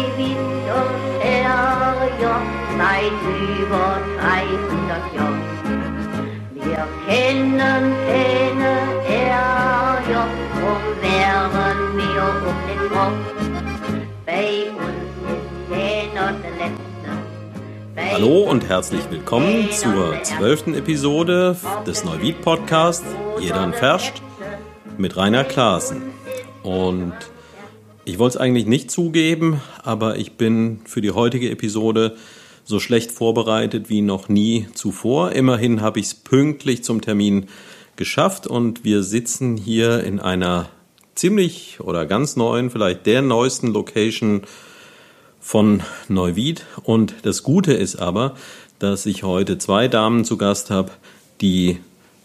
[0.00, 3.12] Neuwied und Herrjoch seit
[3.60, 5.42] über 300 Jahren.
[6.54, 8.72] Wir kennen keine
[9.04, 13.24] Herrjoch, drum wären wir um den Kopf.
[14.24, 18.12] Bei uns ist keiner der Letzte.
[18.14, 21.56] Hallo und herzlich willkommen zur zwölften Episode
[21.86, 23.04] des Neuwied Podcast
[23.38, 24.22] Jeder ein Ferscht
[24.96, 26.02] mit Rainer Klaassen.
[26.62, 27.12] Und
[28.04, 32.16] ich wollte es eigentlich nicht zugeben, aber ich bin für die heutige Episode
[32.64, 35.32] so schlecht vorbereitet wie noch nie zuvor.
[35.32, 37.46] Immerhin habe ich es pünktlich zum Termin
[37.96, 40.68] geschafft und wir sitzen hier in einer
[41.14, 44.42] ziemlich oder ganz neuen, vielleicht der neuesten Location
[45.38, 46.64] von Neuwied.
[46.82, 48.34] Und das Gute ist aber,
[48.78, 50.92] dass ich heute zwei Damen zu Gast habe,
[51.40, 51.78] die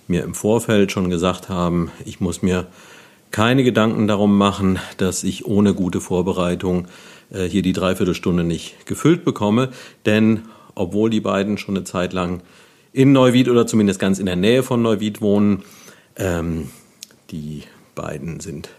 [0.08, 2.68] mir im Vorfeld schon gesagt haben, ich muss mir
[3.36, 6.88] keine Gedanken darum machen, dass ich ohne gute Vorbereitung
[7.30, 9.72] äh, hier die Dreiviertelstunde nicht gefüllt bekomme.
[10.06, 12.44] Denn obwohl die beiden schon eine Zeit lang
[12.94, 15.64] in Neuwied oder zumindest ganz in der Nähe von Neuwied wohnen,
[16.16, 16.70] ähm,
[17.30, 18.70] die beiden sind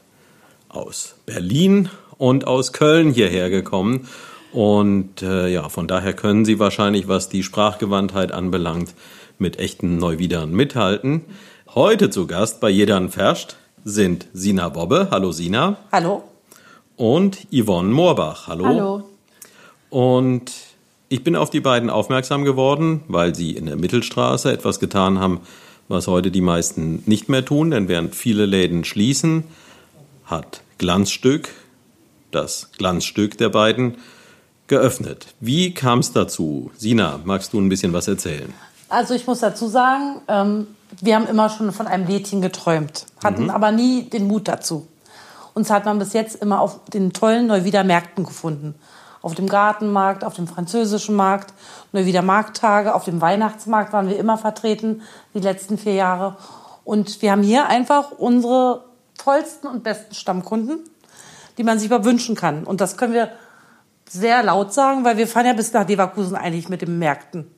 [0.70, 4.08] aus Berlin und aus Köln hierher gekommen.
[4.54, 8.94] Und äh, ja, von daher können sie wahrscheinlich, was die Sprachgewandtheit anbelangt,
[9.38, 11.26] mit echten Neuwiedern mithalten.
[11.74, 13.56] Heute zu Gast bei Jedern Ferscht
[13.86, 15.08] sind Sina Bobbe.
[15.12, 15.76] Hallo Sina.
[15.92, 16.24] Hallo.
[16.96, 18.48] Und Yvonne Moorbach.
[18.48, 18.64] Hallo.
[18.64, 19.08] Hallo.
[19.90, 20.50] Und
[21.08, 25.40] ich bin auf die beiden aufmerksam geworden, weil sie in der Mittelstraße etwas getan haben,
[25.86, 29.44] was heute die meisten nicht mehr tun, denn während viele Läden schließen,
[30.24, 31.50] hat Glanzstück,
[32.32, 33.98] das Glanzstück der beiden,
[34.66, 35.28] geöffnet.
[35.38, 36.72] Wie kam es dazu?
[36.76, 38.52] Sina, magst du ein bisschen was erzählen?
[38.88, 40.66] Also ich muss dazu sagen, ähm,
[41.00, 44.86] wir haben immer schon von einem Lädchen geträumt, hatten aber nie den Mut dazu.
[45.54, 48.74] Uns hat man bis jetzt immer auf den tollen Neuwieder Märkten gefunden.
[49.22, 51.52] Auf dem Gartenmarkt, auf dem französischen Markt,
[51.92, 55.02] Neuwieder Markttage, auf dem Weihnachtsmarkt waren wir immer vertreten,
[55.34, 56.36] die letzten vier Jahre.
[56.84, 58.84] Und wir haben hier einfach unsere
[59.18, 60.80] tollsten und besten Stammkunden,
[61.58, 62.64] die man sich überwünschen kann.
[62.64, 63.30] Und das können wir
[64.08, 67.50] sehr laut sagen, weil wir fahren ja bis nach Leverkusen eigentlich mit den Märkten.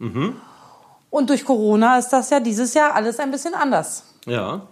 [1.11, 4.05] Und durch Corona ist das ja dieses Jahr alles ein bisschen anders.
[4.27, 4.63] Ja.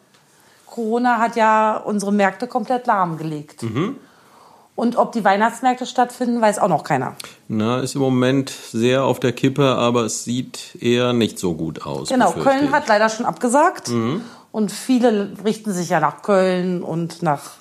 [0.66, 3.64] Corona hat ja unsere Märkte komplett lahmgelegt.
[4.74, 7.16] Und ob die Weihnachtsmärkte stattfinden, weiß auch noch keiner.
[7.48, 11.86] Na, ist im Moment sehr auf der Kippe, aber es sieht eher nicht so gut
[11.86, 12.10] aus.
[12.10, 13.90] Genau, Köln hat leider schon abgesagt.
[14.52, 17.52] Und viele richten sich ja nach Köln und nach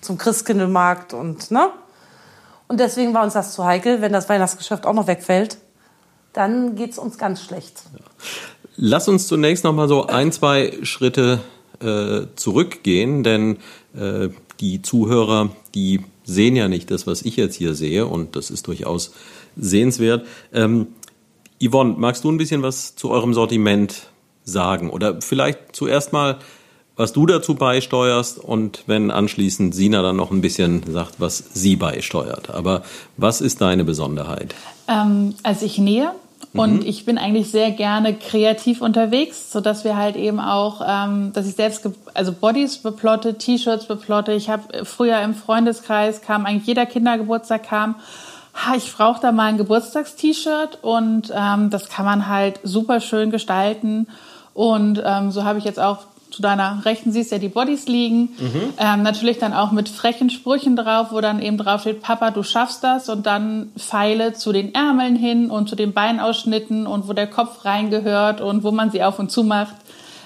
[0.00, 1.70] zum Christkindlmarkt und ne?
[2.66, 5.58] Und deswegen war uns das zu heikel, wenn das Weihnachtsgeschäft auch noch wegfällt,
[6.34, 7.84] dann geht's uns ganz schlecht.
[8.76, 11.40] Lass uns zunächst noch mal so ein, zwei Schritte
[11.80, 13.58] äh, zurückgehen, denn
[13.96, 14.28] äh,
[14.60, 18.66] die Zuhörer, die sehen ja nicht das, was ich jetzt hier sehe, und das ist
[18.66, 19.12] durchaus
[19.56, 20.26] sehenswert.
[20.52, 20.88] Ähm,
[21.62, 24.08] Yvonne, magst du ein bisschen was zu eurem Sortiment
[24.44, 24.90] sagen?
[24.90, 26.38] Oder vielleicht zuerst mal,
[26.96, 31.76] was du dazu beisteuerst und wenn anschließend Sina dann noch ein bisschen sagt, was sie
[31.76, 32.50] beisteuert.
[32.50, 32.82] Aber
[33.16, 34.54] was ist deine Besonderheit?
[34.88, 36.12] Ähm, also ich nähe
[36.54, 41.32] und ich bin eigentlich sehr gerne kreativ unterwegs, so dass wir halt eben auch, ähm,
[41.32, 44.32] dass ich selbst, also Bodies beplotte, T-Shirts beplotte.
[44.32, 47.96] Ich habe früher im Freundeskreis kam eigentlich jeder Kindergeburtstag kam,
[48.54, 53.30] ha, ich brauche da mal ein Geburtstagst-T-Shirt und ähm, das kann man halt super schön
[53.30, 54.06] gestalten
[54.52, 55.98] und ähm, so habe ich jetzt auch
[56.34, 58.30] zu deiner Rechten siehst ja die Bodies liegen.
[58.78, 62.42] Ähm, natürlich dann auch mit frechen Sprüchen drauf, wo dann eben drauf steht, Papa, du
[62.42, 63.08] schaffst das.
[63.08, 67.64] Und dann Pfeile zu den Ärmeln hin und zu den Beinausschnitten und wo der Kopf
[67.64, 69.76] reingehört und wo man sie auf und zu macht.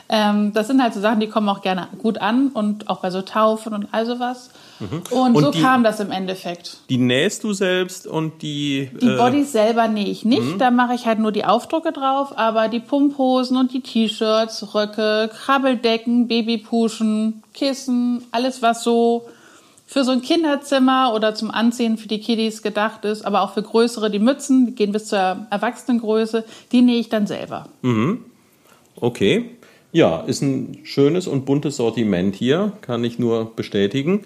[0.08, 3.10] Ähm, das sind halt so Sachen, die kommen auch gerne gut an und auch bei
[3.10, 4.50] so Taufen und all sowas.
[4.80, 6.78] Und, Und so die- kam das im Endeffekt.
[6.88, 8.90] Die nähst du selbst und die.
[9.00, 12.36] Die äh, Bodies selber nähe ich nicht, da mache ich halt nur die Aufdrucke drauf,
[12.38, 19.26] aber die Pumphosen und die T-Shirts, Röcke, Krabbeldecken, Babypuschen, Kissen, alles was so
[19.86, 23.62] für so ein Kinderzimmer oder zum Anziehen für die Kiddies gedacht ist, aber auch für
[23.62, 27.68] größere, die Mützen, die gehen bis zur Erwachsenengröße, die nähe ich dann selber.
[28.96, 29.50] Okay.
[29.90, 34.24] Ja, ist ein schönes und buntes Sortiment hier, kann ich nur bestätigen.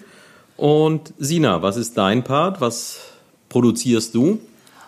[0.57, 2.61] Und Sina, was ist dein Part?
[2.61, 2.99] Was
[3.49, 4.39] produzierst du?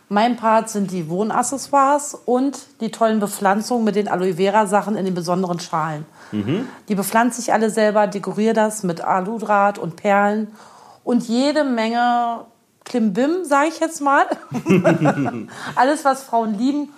[0.07, 5.05] Mein Part sind die Wohnaccessoires und die tollen Bepflanzungen mit den Aloe Vera Sachen in
[5.05, 6.05] den besonderen Schalen.
[6.89, 10.49] Die bepflanze ich alle selber, dekoriere das mit Aludraht und Perlen
[11.03, 12.41] und jede Menge
[12.83, 14.25] Klimbim, sage ich jetzt mal.
[15.75, 16.89] Alles, was Frauen lieben,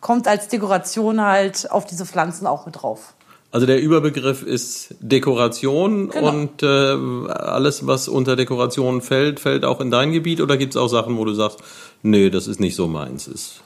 [0.00, 3.14] kommt als Dekoration halt auf diese Pflanzen auch mit drauf.
[3.56, 6.28] Also der Überbegriff ist Dekoration Genau.
[6.28, 10.76] und äh, alles, was unter Dekoration fällt, fällt auch in dein Gebiet oder gibt es
[10.76, 11.60] auch Sachen, wo du sagst,
[12.02, 13.26] nee, das ist nicht so meins?
[13.26, 13.62] Ist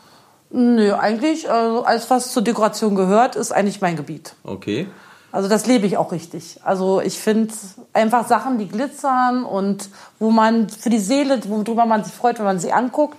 [0.50, 4.34] Nö, eigentlich, also alles, was zur Dekoration gehört, ist eigentlich mein Gebiet.
[4.44, 4.86] okay.
[5.32, 6.60] Also das lebe ich auch richtig.
[6.62, 7.52] Also ich finde
[7.92, 9.88] einfach Sachen, die glitzern und
[10.20, 13.18] wo man für die Seele, worüber man sich freut, wenn man sie anguckt,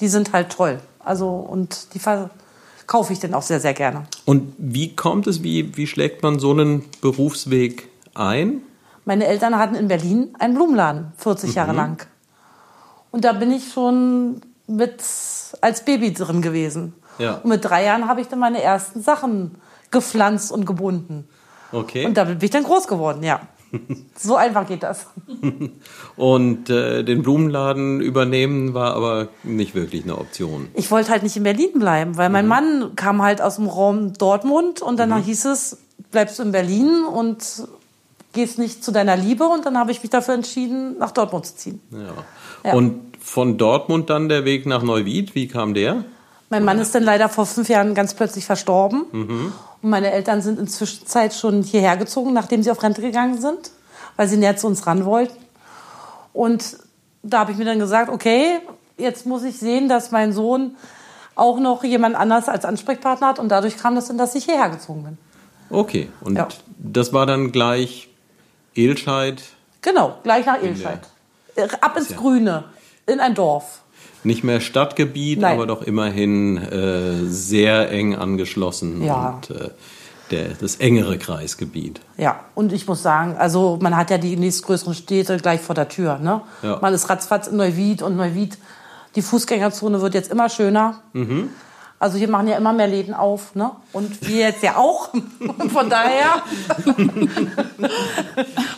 [0.00, 0.80] die sind halt toll.
[1.04, 2.00] Also und die
[2.90, 4.02] verkaufe ich dann auch sehr, sehr gerne.
[4.24, 8.62] Und wie kommt es, wie, wie schlägt man so einen Berufsweg ein?
[9.04, 12.04] Meine Eltern hatten in Berlin einen Blumenladen, 40 Jahre lang.
[13.12, 15.04] Und da bin ich schon mit
[15.60, 16.94] als Baby drin gewesen.
[17.18, 17.34] Ja.
[17.34, 19.54] Und mit drei Jahren habe ich dann meine ersten Sachen
[19.92, 21.28] gepflanzt und gebunden.
[21.70, 22.06] Okay.
[22.06, 23.40] Und damit bin ich dann groß geworden, ja.
[24.16, 25.06] So einfach geht das.
[26.16, 30.68] Und äh, den Blumenladen übernehmen war aber nicht wirklich eine Option.
[30.74, 34.12] Ich wollte halt nicht in Berlin bleiben, weil mein Mann kam halt aus dem Raum
[34.12, 35.78] Dortmund und dann hieß es,
[36.10, 37.42] bleibst du in Berlin und
[38.32, 41.56] gehst nicht zu deiner Liebe und dann habe ich mich dafür entschieden, nach Dortmund zu
[41.56, 41.80] ziehen.
[41.90, 42.68] Ja.
[42.70, 42.74] Ja.
[42.74, 46.04] Und von Dortmund dann der Weg nach Neuwied, wie kam der?
[46.50, 49.04] Mein Mann ist dann leider vor fünf Jahren ganz plötzlich verstorben.
[49.82, 53.70] Und meine Eltern sind inzwischen Zeit schon hierher gezogen, nachdem sie auf Rente gegangen sind,
[54.16, 55.36] weil sie näher zu uns ran wollten.
[56.32, 56.76] Und
[57.22, 58.60] da habe ich mir dann gesagt, okay,
[58.98, 60.76] jetzt muss ich sehen, dass mein Sohn
[61.34, 63.38] auch noch jemand anders als Ansprechpartner hat.
[63.38, 65.18] Und dadurch kam das dann, dass ich hierher gezogen bin.
[65.70, 66.10] Okay.
[66.20, 66.48] Und Ja.
[66.78, 68.08] das war dann gleich
[68.74, 69.42] Elscheid,
[69.82, 71.00] Genau, gleich nach Ilscheid.
[71.56, 72.64] Äh, Ab ins Grüne,
[73.06, 73.80] in ein Dorf.
[74.24, 75.54] Nicht mehr Stadtgebiet, Nein.
[75.54, 79.30] aber doch immerhin äh, sehr eng angeschlossen Ja.
[79.48, 79.70] und äh,
[80.30, 82.00] der, das engere Kreisgebiet.
[82.16, 85.88] Ja, und ich muss sagen, also man hat ja die nächstgrößeren Städte gleich vor der
[85.88, 86.18] Tür.
[86.18, 86.42] Ne?
[86.62, 86.78] Ja.
[86.80, 88.56] Man ist ratzfatz in Neuwied und Neuwied,
[89.16, 91.00] die Fußgängerzone wird jetzt immer schöner.
[91.98, 93.72] Also hier machen ja immer mehr Läden auf, ne?
[93.92, 95.12] Und wir jetzt ja auch.
[95.12, 96.42] Und von daher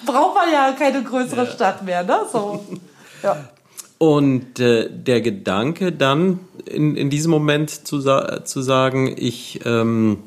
[0.07, 2.21] braucht man ja keine größere Stadt mehr, ne?
[2.33, 2.65] So.
[3.23, 3.37] Ja.
[4.03, 10.19] Und äh, der Gedanke dann in, in diesem Moment zu, sa zu sagen, ich ähm,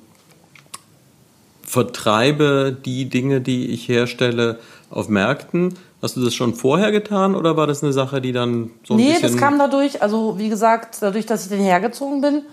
[1.62, 5.74] vertreibe die Dinge, die ich herstelle, auf Märkten.
[6.02, 8.98] Hast du das schon vorher getan oder war das eine Sache, die dann so ein
[8.98, 9.34] Nee, bisschen...
[9.34, 12.44] das kam dadurch, also wie gesagt, dadurch, dass ich den hergezogen bin,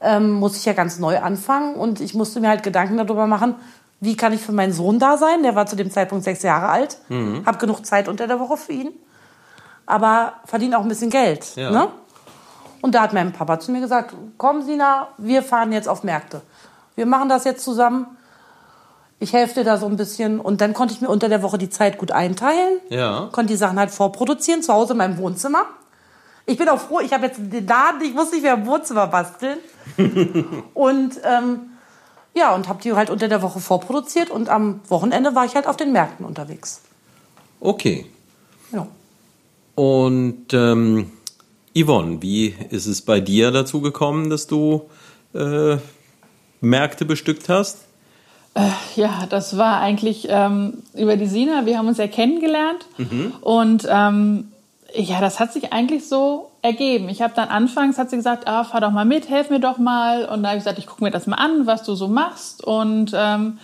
[0.00, 3.56] ähm, musste ich ja ganz neu anfangen und ich musste mir halt Gedanken darüber machen,
[4.00, 5.42] wie kann ich für meinen Sohn da sein?
[5.42, 7.44] Der war zu dem Zeitpunkt sechs Jahre alt, Mhm.
[7.44, 8.88] habe genug Zeit unter der Woche für ihn,
[9.92, 11.54] aber verdiene auch ein bisschen Geld.
[11.54, 11.70] Ja.
[11.70, 11.88] Ne?
[12.80, 16.40] Und da hat mein Papa zu mir gesagt, komm Sina, wir fahren jetzt auf Märkte.
[16.96, 18.06] Wir machen das jetzt zusammen.
[19.18, 21.58] Ich helfe dir da so ein bisschen und dann konnte ich mir unter der Woche
[21.58, 23.28] die Zeit gut einteilen Ja.
[23.30, 25.64] konnte die Sachen halt vorproduzieren, zu Hause in meinem Wohnzimmer.
[26.44, 29.06] Ich bin auch froh, ich habe jetzt den Laden, ich muss nicht mehr im Wohnzimmer
[29.06, 29.58] basteln.
[30.74, 31.60] und ähm,
[32.34, 35.68] ja, und habe die halt unter der Woche vorproduziert und am Wochenende war ich halt
[35.68, 36.80] auf den Märkten unterwegs.
[37.60, 38.06] Okay.
[38.72, 38.88] Ja.
[39.74, 41.10] Und ähm,
[41.76, 44.88] Yvonne, wie ist es bei dir dazu gekommen, dass du
[45.34, 45.76] äh,
[46.60, 47.78] Märkte bestückt hast?
[48.96, 51.64] Ja, das war eigentlich ähm, über die Sina.
[51.64, 52.86] Wir haben uns ja kennengelernt
[53.40, 54.52] und ähm,
[54.94, 57.08] ja, das hat sich eigentlich so ergeben.
[57.08, 59.78] Ich habe dann anfangs, hat sie gesagt, ah, fahr doch mal mit, helf mir doch
[59.78, 60.26] mal.
[60.26, 62.62] Und da habe ich gesagt, ich gucke mir das mal an, was du so machst.
[62.62, 63.58] Und ähm,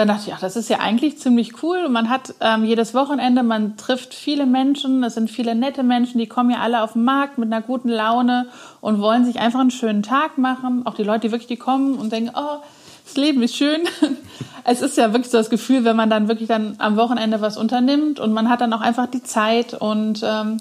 [0.00, 1.84] dann dachte ich, ach, das ist ja eigentlich ziemlich cool.
[1.84, 6.18] Und man hat ähm, jedes Wochenende, man trifft viele Menschen, es sind viele nette Menschen,
[6.18, 8.46] die kommen ja alle auf den Markt mit einer guten Laune
[8.80, 10.86] und wollen sich einfach einen schönen Tag machen.
[10.86, 12.60] Auch die Leute, die wirklich die kommen und denken, oh,
[13.04, 13.82] das Leben ist schön.
[14.62, 17.56] Es ist ja wirklich so das Gefühl, wenn man dann wirklich dann am Wochenende was
[17.56, 20.58] unternimmt und man hat dann auch einfach die Zeit und ähm,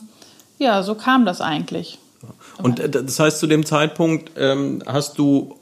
[0.57, 1.99] ja, so kam das eigentlich.
[2.63, 5.57] Und äh, das heißt, zu dem Zeitpunkt ähm, hast du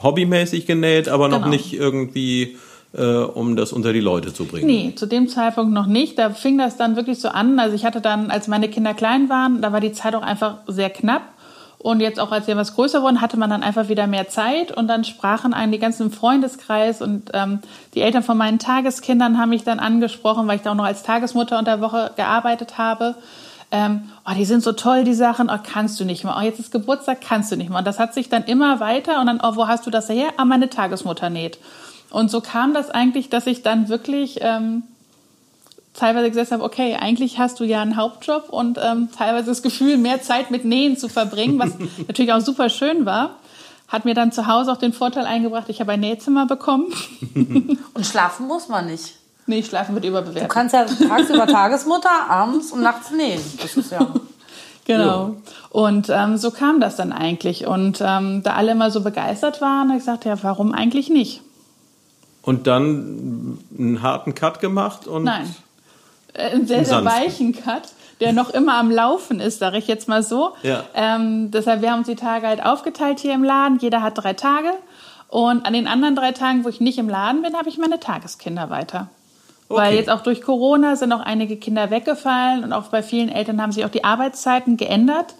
[0.00, 1.50] hobbymäßig genäht, aber noch Genau.
[1.50, 2.56] nicht irgendwie,
[2.92, 4.66] äh, um das unter die Leute zu bringen.
[4.66, 6.18] Nee, zu dem Zeitpunkt noch nicht.
[6.18, 7.58] Da fing das dann wirklich so an.
[7.58, 10.56] Also ich hatte dann, als meine Kinder klein waren, da war die Zeit auch einfach
[10.66, 11.22] sehr knapp.
[11.82, 14.76] Und jetzt auch, als wir etwas größer wurden, hatte man dann einfach wieder mehr Zeit.
[14.76, 17.60] Und dann sprachen einen die ganzen Freundeskreis und ähm,
[17.94, 21.04] die Eltern von meinen Tageskindern haben mich dann angesprochen, weil ich da auch noch als
[21.04, 23.14] Tagesmutter unter Woche gearbeitet habe.
[23.70, 25.48] Ähm, oh, die sind so toll, die Sachen.
[25.48, 26.36] Oh, kannst du nicht mehr.
[26.38, 27.78] Oh, jetzt ist Geburtstag, kannst du nicht mehr.
[27.78, 29.18] Und das hat sich dann immer weiter.
[29.18, 30.30] Und dann, oh, wo hast du das her?
[30.36, 31.58] Ah, meine Tagesmutter näht.
[32.10, 34.82] Und so kam das eigentlich, dass ich dann wirklich ähm,
[35.94, 39.96] teilweise gesagt habe, okay, eigentlich hast du ja einen Hauptjob und ähm, teilweise das Gefühl,
[39.96, 41.70] mehr Zeit mit Nähen zu verbringen, was
[42.08, 43.36] natürlich auch super schön war.
[43.88, 46.86] Hat mir dann zu Hause auch den Vorteil eingebracht, ich habe ein Nähzimmer bekommen.
[47.94, 49.14] Und schlafen muss man nicht.
[49.46, 50.48] Nee, schlafen wird Du überbewertet.
[50.48, 53.40] kannst ja tagsüber Tagesmutter, abends und nachts nähen.
[53.60, 54.06] Das ist ja.
[54.84, 55.36] Genau.
[55.70, 57.66] Und ähm, so kam das dann eigentlich.
[57.66, 61.42] Und ähm, da alle immer so begeistert waren, habe ich gesagt, ja, warum eigentlich nicht?
[62.50, 65.22] Und dann einen harten Cut gemacht und.
[65.22, 65.54] Nein.
[66.34, 67.82] Äh, Einen sehr, sehr weichen Cut,
[68.20, 70.54] der noch immer am Laufen ist, sage ich jetzt mal so.
[70.64, 70.82] Ja.
[70.94, 73.78] Ähm, deshalb, wir haben uns die Tage halt aufgeteilt hier im Laden.
[73.78, 74.72] Jeder hat drei Tage.
[75.28, 78.00] Und an den anderen drei Tagen, wo ich nicht im Laden bin, habe ich meine
[78.00, 79.06] Tageskinder weiter.
[79.68, 79.98] Weil Okay.
[79.98, 83.70] jetzt auch durch Corona sind auch einige Kinder weggefallen und auch bei vielen Eltern haben
[83.70, 85.36] sich auch die Arbeitszeiten geändert,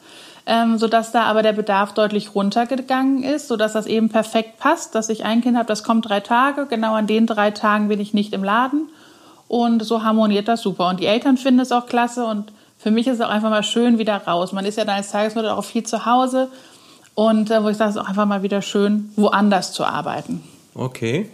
[0.47, 5.09] ähm, sodass da aber der Bedarf deutlich runtergegangen ist, sodass das eben perfekt passt, dass
[5.09, 8.15] ich ein Kind habe, das kommt drei Tage, genau an den drei Tagen bin ich
[8.15, 8.89] nicht im Laden
[9.49, 10.89] und so harmoniert das super.
[10.89, 13.63] Und die Eltern finden es auch klasse und für mich ist es auch einfach mal
[13.63, 14.53] schön wieder raus.
[14.53, 16.49] Man ist ja dann als Tagesmutter auch viel zu Hause
[17.15, 20.43] und äh, wo ich sage, es ist auch einfach mal wieder schön, woanders zu arbeiten.
[20.75, 21.29] Okay.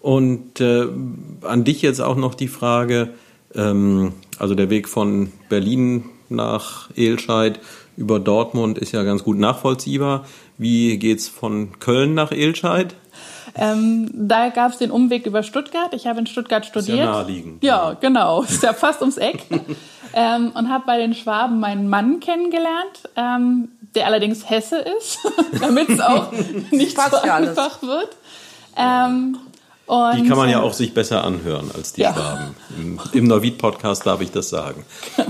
[0.00, 0.86] Und äh,
[1.42, 3.10] an dich jetzt auch noch die Frage,
[3.54, 7.58] ähm, also der Weg von Berlin nach Elscheid
[7.98, 10.24] über Dortmund ist ja ganz gut nachvollziehbar.
[10.56, 12.94] Wie geht's von Köln nach Elscheid?
[13.56, 15.92] Ähm, da gab es den Umweg über Stuttgart.
[15.92, 17.00] Ich habe in Stuttgart studiert.
[17.00, 17.64] naheliegend.
[17.64, 18.42] Ja, genau.
[18.48, 19.44] Ist ja fast ums Eck.
[20.14, 25.18] ähm, und habe bei den Schwaben meinen Mann kennengelernt, ähm, der allerdings Hesse ist,
[25.60, 26.30] damit es auch
[26.70, 28.16] nicht so ja einfach wird.
[28.76, 29.38] Ähm,
[29.88, 32.14] und, Die kann man ja auch sich besser anhören als die Ja.
[32.14, 32.54] Schwaben.
[32.78, 34.84] Im, im Neuwied-Podcast darf ich das sagen.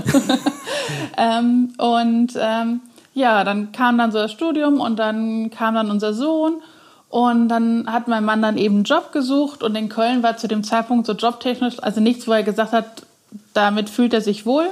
[1.17, 2.81] Ähm, und ähm,
[3.13, 6.61] ja, dann kam dann so das Studium und dann kam dann unser Sohn.
[7.09, 10.47] Und dann hat mein Mann dann eben einen Job gesucht und in Köln war zu
[10.47, 12.85] dem Zeitpunkt so jobtechnisch, also nichts, wo er gesagt hat,
[13.53, 14.67] damit fühlt er sich wohl.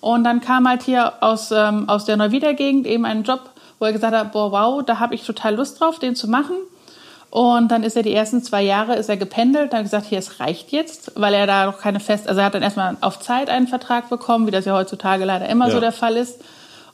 [0.00, 3.92] Und dann kam halt hier aus, ähm, aus der Neuwiedergegend eben ein Job, wo er
[3.92, 6.56] gesagt hat, boah, wow, da habe ich total Lust drauf, den zu machen.
[7.30, 10.40] Und dann ist er die ersten zwei Jahre ist er gependelt, dann gesagt, hier, es
[10.40, 13.50] reicht jetzt, weil er da noch keine fest, also er hat dann erstmal auf Zeit
[13.50, 15.72] einen Vertrag bekommen, wie das ja heutzutage leider immer Ja.
[15.74, 16.40] so der Fall ist.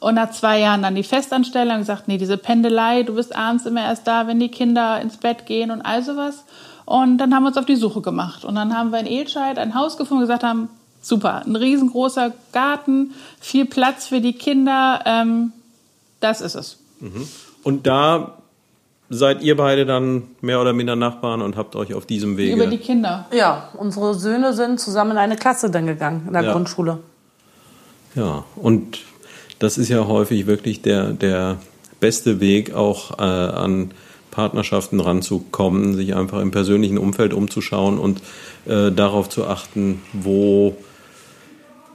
[0.01, 3.83] Und nach zwei Jahren dann die Festanstellung gesagt, nee, diese Pendelei, du bist abends immer
[3.83, 6.45] erst da, wenn die Kinder ins Bett gehen und all sowas.
[6.85, 8.45] Und dann haben wir uns auf die Suche gemacht.
[8.45, 10.69] Und dann haben wir in Elscheid ein Haus gefunden und gesagt haben,
[11.01, 15.53] super, ein riesengroßer Garten, viel Platz für die Kinder, ähm,
[16.21, 16.79] das ist es.
[17.63, 18.33] Und da
[19.11, 22.55] seid ihr beide dann mehr oder minder Nachbarn und habt euch auf diesem Wege.
[22.55, 23.27] Über die Kinder.
[23.33, 26.53] Ja, unsere Söhne sind zusammen in eine Klasse dann gegangen, in der Ja.
[26.53, 26.99] Grundschule.
[28.15, 29.01] Ja, und
[29.59, 31.57] das ist ja häufig wirklich der, der
[32.01, 33.91] beste Weg, auch äh, an
[34.31, 38.21] Partnerschaften ranzukommen, sich einfach im persönlichen Umfeld umzuschauen und
[38.67, 40.77] äh, darauf zu achten, wo,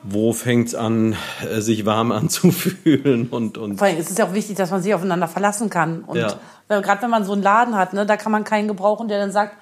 [0.03, 1.15] wo fängt es an,
[1.49, 4.81] äh, sich warm anzufühlen und, und Vor allem ist es ja auch wichtig, dass man
[4.81, 6.03] sich aufeinander verlassen kann.
[6.05, 6.35] Und Ja.
[6.81, 9.31] gerade wenn man so einen Laden hat, ne, da kann man keinen gebrauchen, der dann
[9.31, 9.55] sagt,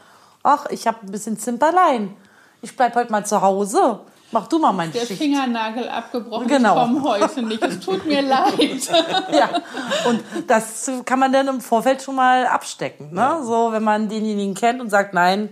[0.44, 2.14] ach, ich habe ein bisschen Zimperlein.
[2.62, 4.00] Ich bleib heute mal zu Hause.
[4.32, 5.22] Mach du mal meine Der Schicht.
[5.22, 6.74] Fingernagel abgebrochen, Genau.
[6.76, 7.64] ich komme heute nicht.
[7.64, 8.52] Es tut mir leid.
[9.32, 9.50] Ja,
[10.10, 13.14] und das kann man dann im Vorfeld schon mal abstecken.
[13.14, 13.38] Ne?
[13.44, 15.48] So, wenn man denjenigen kennt und sagt, nein,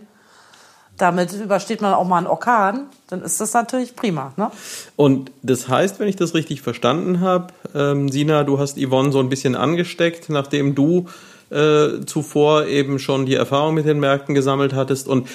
[0.98, 4.34] damit übersteht man auch mal einen Orkan, dann ist das natürlich prima.
[4.38, 4.52] Ne?
[4.96, 9.20] Und das heißt, wenn ich das richtig verstanden habe, ähm, Sina, du hast Yvonne so
[9.20, 11.08] ein bisschen angesteckt, nachdem du
[11.50, 15.08] äh, zuvor eben schon die Erfahrung mit den Märkten gesammelt hattest.
[15.08, 15.28] Und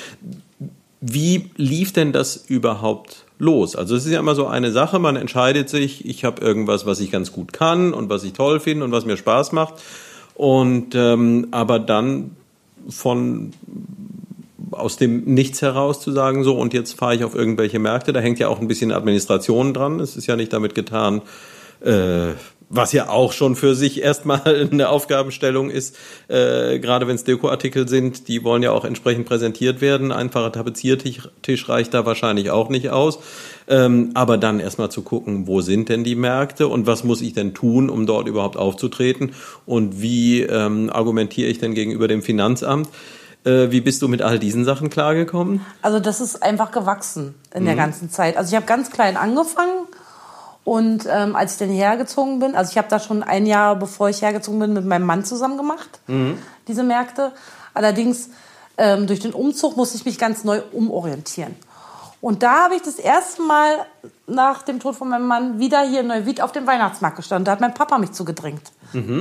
[1.00, 3.76] wie lief denn das überhaupt los?
[3.76, 7.00] Also es ist ja immer so eine Sache, man entscheidet sich, ich habe irgendwas, was
[7.00, 9.75] ich ganz gut kann und was ich toll finde und was mir Spaß macht.
[10.35, 12.37] Und ähm, aber dann
[12.88, 13.52] von
[14.81, 18.21] aus dem Nichts heraus zu sagen, so und jetzt fahre ich auf irgendwelche Märkte, da
[18.21, 20.01] hängt ja auch ein bisschen Administration dran.
[20.01, 21.23] Es ist ja nicht damit getan,
[21.81, 22.33] äh,
[22.73, 25.97] was ja auch schon für sich erstmal eine Aufgabenstellung ist,
[26.29, 30.13] äh, gerade wenn es Dekoartikel sind, die wollen ja auch entsprechend präsentiert werden.
[30.13, 33.19] Einfacher Tapeziertisch Tisch reicht da wahrscheinlich auch nicht aus.
[33.69, 37.35] Ähm, aber dann erstmal zu gucken, wo sind denn die Märkte und was muss ich
[37.35, 39.33] denn tun, um dort überhaupt aufzutreten
[39.67, 42.89] und wie ähm, argumentiere ich denn gegenüber dem Finanzamt.
[43.44, 45.64] Äh, wie bist du mit all diesen Sachen klargekommen?
[45.82, 48.37] Also das ist einfach gewachsen in der ganzen Zeit.
[48.37, 49.87] Also ich habe ganz klein angefangen
[50.64, 54.11] und ähm, als ich dann hergezogen bin, also ich habe da schon ein Jahr bevor
[54.11, 56.00] ich hergezogen bin mit meinem Mann zusammen gemacht,
[56.68, 57.32] diese Märkte.
[57.73, 58.28] Allerdings
[58.76, 61.56] ähm, durch den Umzug musste ich mich ganz neu umorientieren.
[62.20, 63.87] Und da habe ich das erste Mal
[64.26, 67.47] nach dem Tod von meinem Mann wieder hier in Neuwied auf dem Weihnachtsmarkt gestanden.
[67.47, 68.61] Da hat mein Papa mich zugedrängt.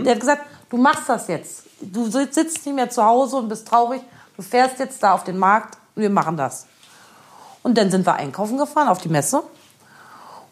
[0.03, 1.63] Der hat gesagt, du machst das jetzt.
[1.81, 4.01] Du sitzt nicht mehr zu Hause und bist traurig.
[4.36, 6.65] Du fährst jetzt da auf den Markt und wir machen das.
[7.63, 9.43] Und dann sind wir einkaufen gefahren auf die Messe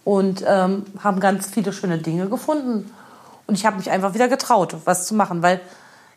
[0.04, 2.94] und ähm, haben ganz viele schöne Dinge gefunden.
[3.46, 5.62] Und ich habe mich einfach wieder getraut, was zu machen, weil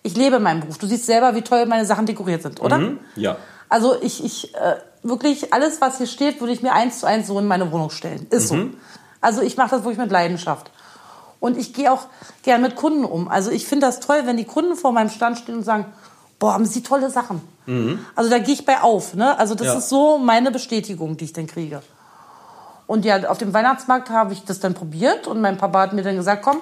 [0.03, 0.79] ich lebe meinen Beruf.
[0.79, 2.79] Du siehst selber, wie toll meine Sachen dekoriert sind, oder?
[3.17, 3.37] Ja.
[3.69, 7.27] Also ich, ich äh, wirklich alles, was hier steht, würde ich mir eins zu eins
[7.29, 8.27] so in meine Wohnung stellen.
[8.31, 8.55] Ist so.
[9.21, 10.71] Also ich mache das wirklich mit Leidenschaft.
[11.41, 12.07] Und ich gehe auch
[12.43, 13.29] gern mit Kunden um.
[13.29, 15.87] Also ich finde das toll, wenn die Kunden vor meinem Stand stehen und sagen,
[16.39, 17.41] boah, haben sie tolle Sachen.
[18.17, 19.15] Also da gehe ich bei auf.
[19.15, 19.39] Ne?
[19.39, 19.75] Also das Ja.
[19.79, 21.83] ist so meine Bestätigung, die ich dann kriege.
[22.87, 26.03] Und ja, auf dem Weihnachtsmarkt habe ich das dann probiert und mein Papa hat mir
[26.03, 26.59] dann gesagt, komm,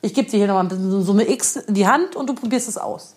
[0.00, 2.32] ich gebe dir hier noch mal ein bisschen Summe X in die Hand und du
[2.34, 3.14] probierst es aus.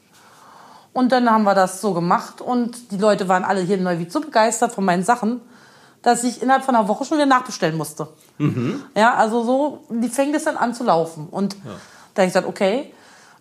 [0.92, 4.12] Und dann haben wir das so gemacht und die Leute waren alle hier in Neuwied
[4.12, 5.40] so begeistert von meinen Sachen,
[6.02, 8.08] dass ich innerhalb von einer Woche schon wieder nachbestellen musste.
[8.96, 11.28] Ja, also so, die fängt es dann an zu laufen.
[11.30, 11.56] Und
[12.14, 12.94] da habe ich gesagt, okay,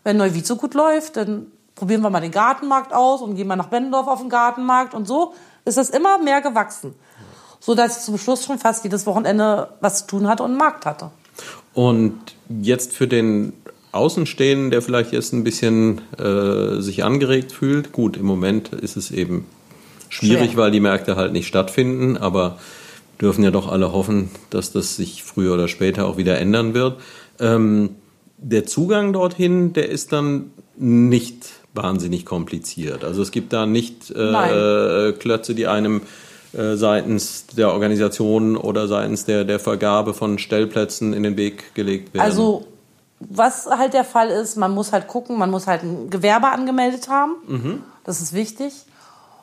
[0.05, 3.57] wenn Neuwied so gut läuft, dann probieren wir mal den Gartenmarkt aus und gehen mal
[3.57, 4.95] nach Bendorf auf den Gartenmarkt.
[4.95, 5.35] Und so
[5.65, 6.95] ist das immer mehr gewachsen.
[7.61, 10.59] So dass ich zum Schluss schon fast jedes Wochenende was zu tun hatte und einen
[10.59, 11.11] Markt hatte.
[11.75, 13.53] Und jetzt für den
[13.93, 19.11] Außenstehenden, der vielleicht jetzt ein bisschen äh, sich angeregt fühlt, gut, im Moment ist es
[19.11, 19.47] eben
[20.09, 20.65] schwierig, Schwer.
[20.65, 22.59] weil die Märkte halt nicht stattfinden, aber
[23.21, 27.01] dürfen ja doch alle hoffen, dass das sich früher oder später auch wieder ändern wird.
[27.41, 27.97] Ähm,
[28.37, 33.05] der Zugang dorthin, der ist dann nicht wahnsinnig kompliziert.
[33.05, 35.13] Also es gibt da nicht äh.
[35.19, 36.03] Klötze, die einem
[36.53, 42.15] äh, seitens der Organisation oder seitens der, der Vergabe von Stellplätzen in den Weg gelegt
[42.15, 42.25] werden.
[42.25, 42.67] Also,
[43.21, 47.09] was halt der Fall ist, man muss halt gucken, man muss halt ein Gewerbe angemeldet
[47.09, 47.33] haben.
[47.47, 47.83] Mhm.
[48.05, 48.73] Das ist wichtig.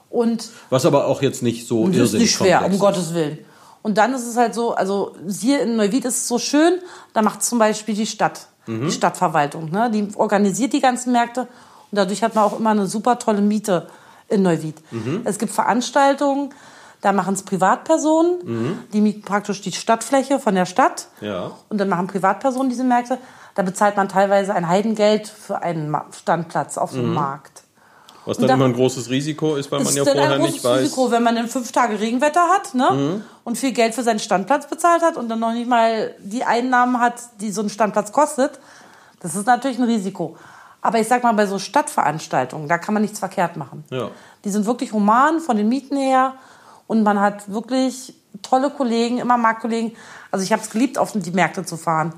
[0.09, 3.39] Und Was aber auch jetzt nicht so ist irrsinnig nicht schwer, um Gottes Willen.
[3.81, 6.79] Und dann ist es halt so, also hier in Neuwied ist es so schön,
[7.13, 8.85] da macht zum Beispiel die Stadt, Mhm.
[8.87, 9.69] die Stadtverwaltung.
[9.69, 9.91] Ne?
[9.91, 11.47] Die organisiert die ganzen Märkte und
[11.91, 13.87] dadurch hat man auch immer eine super tolle Miete
[14.27, 14.75] in Neuwied.
[14.91, 15.21] Mhm.
[15.25, 16.49] Es gibt Veranstaltungen,
[17.01, 21.27] da machen es Privatpersonen, die mieten praktisch die Stadtfläche von der Stadt Mhm.
[21.27, 21.51] Ja.
[21.69, 23.19] und dann machen Privatpersonen diese Märkte.
[23.53, 27.54] Da bezahlt man teilweise ein Heidengeld für einen Standplatz auf so einem Markt.
[28.25, 30.41] Was dann da- immer ein großes Risiko ist, weil man ist ja dann vorher ein
[30.41, 30.71] nicht weiß.
[30.71, 30.83] Mhm.
[30.83, 33.21] Risiko, wenn man dann fünf Tage Regenwetter hat ne?
[33.43, 36.99] und viel Geld für seinen Standplatz bezahlt hat und dann noch nicht mal die Einnahmen
[36.99, 38.59] hat, die so ein Standplatz kostet.
[39.21, 40.37] Das ist natürlich ein Risiko.
[40.81, 43.83] Aber ich sag mal, bei so Stadtveranstaltungen, da kann man nichts verkehrt machen.
[43.89, 44.09] Ja.
[44.43, 46.33] Die sind wirklich human von den Mieten her
[46.87, 48.13] und man hat wirklich
[48.43, 49.93] tolle Kollegen, immer Marktkollegen.
[50.29, 52.13] Also ich habe es geliebt, auf die Märkte zu fahren.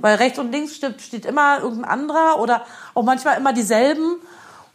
[0.00, 2.62] Weil rechts und links steht, steht immer irgendein anderer oder
[2.94, 4.16] auch manchmal immer dieselben.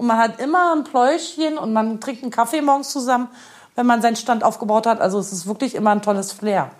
[0.01, 3.27] Und man hat immer ein Pläuschchen und man trinkt einen Kaffee morgens zusammen,
[3.75, 4.99] wenn man seinen Stand aufgebaut hat.
[4.99, 6.71] Also es ist wirklich immer ein tolles Flair.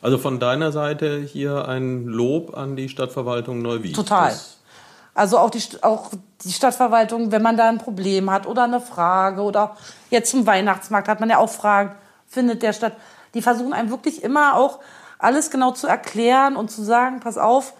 [0.00, 3.96] Also von deiner Seite hier ein Lob an die Stadtverwaltung Neuwied.
[3.96, 4.28] Total.
[4.28, 4.58] Das,
[5.12, 6.10] Also auch die, auch
[6.44, 9.76] die Stadtverwaltung, wenn man da ein Problem hat oder eine Frage oder
[10.10, 11.96] jetzt zum Weihnachtsmarkt hat man ja auch Fragen,
[12.28, 12.92] findet der statt.
[13.34, 14.78] Die versuchen einem wirklich immer auch
[15.18, 17.72] alles genau zu erklären und zu sagen, pass auf,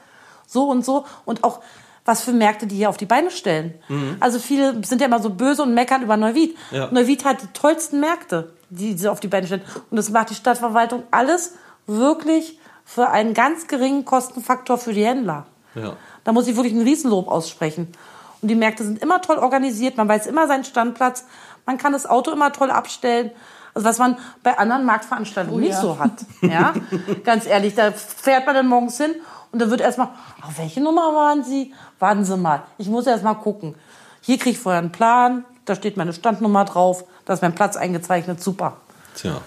[0.48, 1.60] so und so und auch
[2.08, 3.74] was für Märkte die hier auf die Beine stellen.
[4.18, 6.56] Also viele sind ja immer so böse und meckern über Neuwied.
[6.70, 6.88] Ja.
[6.90, 9.60] Neuwied hat die tollsten Märkte, die sie auf die Beine stellen.
[9.90, 11.52] Und das macht die Stadtverwaltung alles
[11.86, 15.44] wirklich für einen ganz geringen Kostenfaktor für die Händler.
[15.74, 15.96] Ja.
[16.24, 17.92] Da muss ich wirklich ein Riesenlob aussprechen.
[18.40, 21.26] Und die Märkte sind immer toll organisiert, man weiß immer seinen Standplatz,
[21.66, 23.32] man kann das Auto immer toll abstellen.
[23.74, 25.80] Also was man bei anderen Marktveranstaltungen Oh nicht ja.
[25.82, 26.12] so hat.
[26.40, 26.72] Ja?
[27.24, 29.14] Ganz ehrlich, da fährt man dann morgens hin
[29.50, 30.08] und da wird erstmal,
[30.42, 31.72] auf welche Nummer waren Sie?
[31.98, 33.74] Warten Sie mal, ich muss erst mal gucken.
[34.20, 37.76] Hier kriege ich vorher einen Plan, da steht meine Standnummer drauf, da ist mein Platz
[37.76, 38.76] eingezeichnet, super.
[39.14, 39.40] Tja.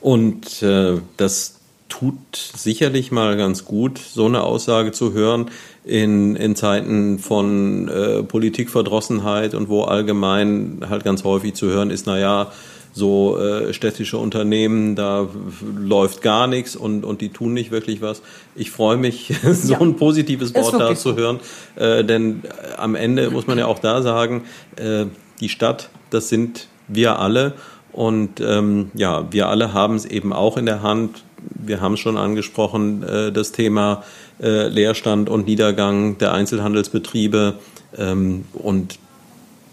[0.00, 1.54] Und äh, das
[1.88, 5.50] tut sicherlich mal ganz gut, so eine Aussage zu hören
[5.84, 12.06] in, in Zeiten von äh, Politikverdrossenheit und wo allgemein halt ganz häufig zu hören ist,
[12.06, 12.50] naja,
[12.94, 15.28] so äh, städtische Unternehmen, da
[15.76, 18.22] läuft gar nichts und, und die tun nicht wirklich was.
[18.54, 19.80] Ich freue mich, so Ja.
[19.80, 21.40] ein positives Wort da zu hören,
[21.74, 24.44] äh, denn äh, am Ende muss man ja auch da sagen,
[24.76, 25.06] äh,
[25.40, 27.54] die Stadt, das sind wir alle
[27.92, 31.24] und ähm, ja, wir alle haben es eben auch in der Hand.
[31.38, 34.04] Wir haben es schon angesprochen, äh, das Thema
[34.40, 37.54] äh, Leerstand und Niedergang der Einzelhandelsbetriebe
[37.98, 38.98] ähm, und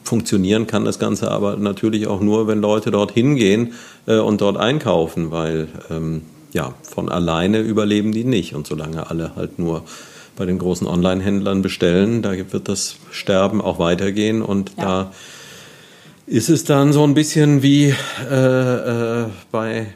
[0.03, 3.73] funktionieren kann das Ganze aber natürlich auch nur, wenn Leute dort hingehen
[4.07, 8.55] äh, und dort einkaufen, weil ähm, ja, von alleine überleben die nicht.
[8.55, 9.83] Und solange alle halt nur
[10.35, 14.83] bei den großen Online-Händlern bestellen, da wird das Sterben auch weitergehen und Ja.
[14.83, 15.11] da
[16.27, 17.93] ist es dann so ein bisschen wie
[18.29, 19.87] äh, äh, bei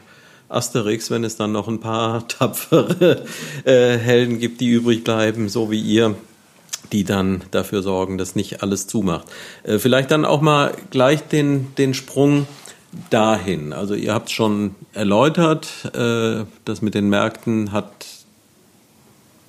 [0.48, 3.24] Asterix, wenn es dann noch ein paar tapfere
[3.64, 6.14] äh, Helden gibt, die übrig bleiben, so wie ihr,
[6.92, 9.26] die dann dafür sorgen, dass nicht alles zumacht.
[9.64, 12.46] Äh, vielleicht dann auch mal gleich den, den Sprung
[13.10, 13.72] dahin.
[13.72, 18.06] Also ihr habt schon erläutert, äh, das mit den Märkten hat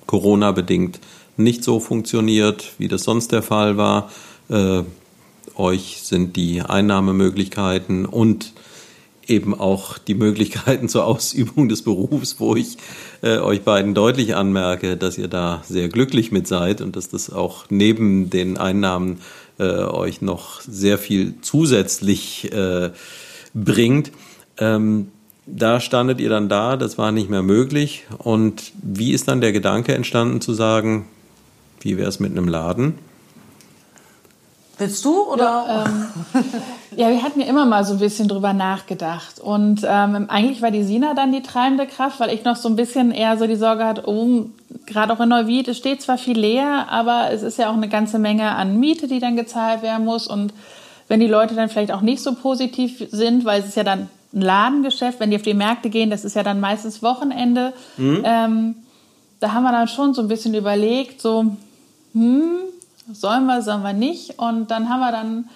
[0.06, 1.00] Corona-bedingt
[1.36, 4.10] nicht so funktioniert, wie das sonst der Fall war.
[4.48, 4.82] Äh,
[5.54, 8.52] euch sind die Einnahmemöglichkeiten und
[9.28, 12.78] eben auch die Möglichkeiten zur Ausübung des Berufs, wo ich
[13.22, 17.30] äh, euch beiden deutlich anmerke, dass ihr da sehr glücklich mit seid und dass das
[17.30, 19.20] auch neben den Einnahmen
[19.58, 22.90] äh, euch noch sehr viel zusätzlich äh,
[23.54, 24.12] bringt.
[24.58, 25.08] Ähm,
[25.46, 28.06] da standet ihr dann da, das war nicht mehr möglich.
[28.18, 31.06] Und wie ist dann der Gedanke entstanden zu sagen,
[31.80, 32.94] wie wäre es mit einem Laden?
[34.78, 35.44] Willst du oder?
[35.44, 36.44] Ja, ähm,
[36.96, 39.40] ja, wir hatten ja immer mal so ein bisschen drüber nachgedacht.
[39.40, 42.76] Und ähm, eigentlich war die Sina dann die treibende Kraft, weil ich noch so ein
[42.76, 44.46] bisschen eher so die Sorge hatte, oh,
[44.86, 47.88] gerade auch in Neuwied, es steht zwar viel leer, aber es ist ja auch eine
[47.88, 50.26] ganze Menge an Miete, die dann gezahlt werden muss.
[50.28, 50.52] Und
[51.08, 54.08] wenn die Leute dann vielleicht auch nicht so positiv sind, weil es ist ja dann
[54.32, 57.72] ein Ladengeschäft, wenn die auf die Märkte gehen, das ist ja dann meistens Wochenende.
[57.96, 58.22] Mhm.
[58.24, 58.74] Ähm,
[59.40, 61.56] da haben wir dann schon so ein bisschen überlegt, so,
[62.12, 62.58] hm,
[63.12, 64.38] sollen wir, sollen wir nicht?
[64.38, 65.48] Und dann haben wir dann,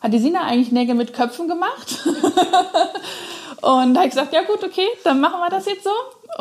[0.00, 1.98] hat die Sina eigentlich Nägel mit Köpfen gemacht.
[3.60, 5.90] und da habe ich gesagt, ja gut, okay, dann machen wir das jetzt so.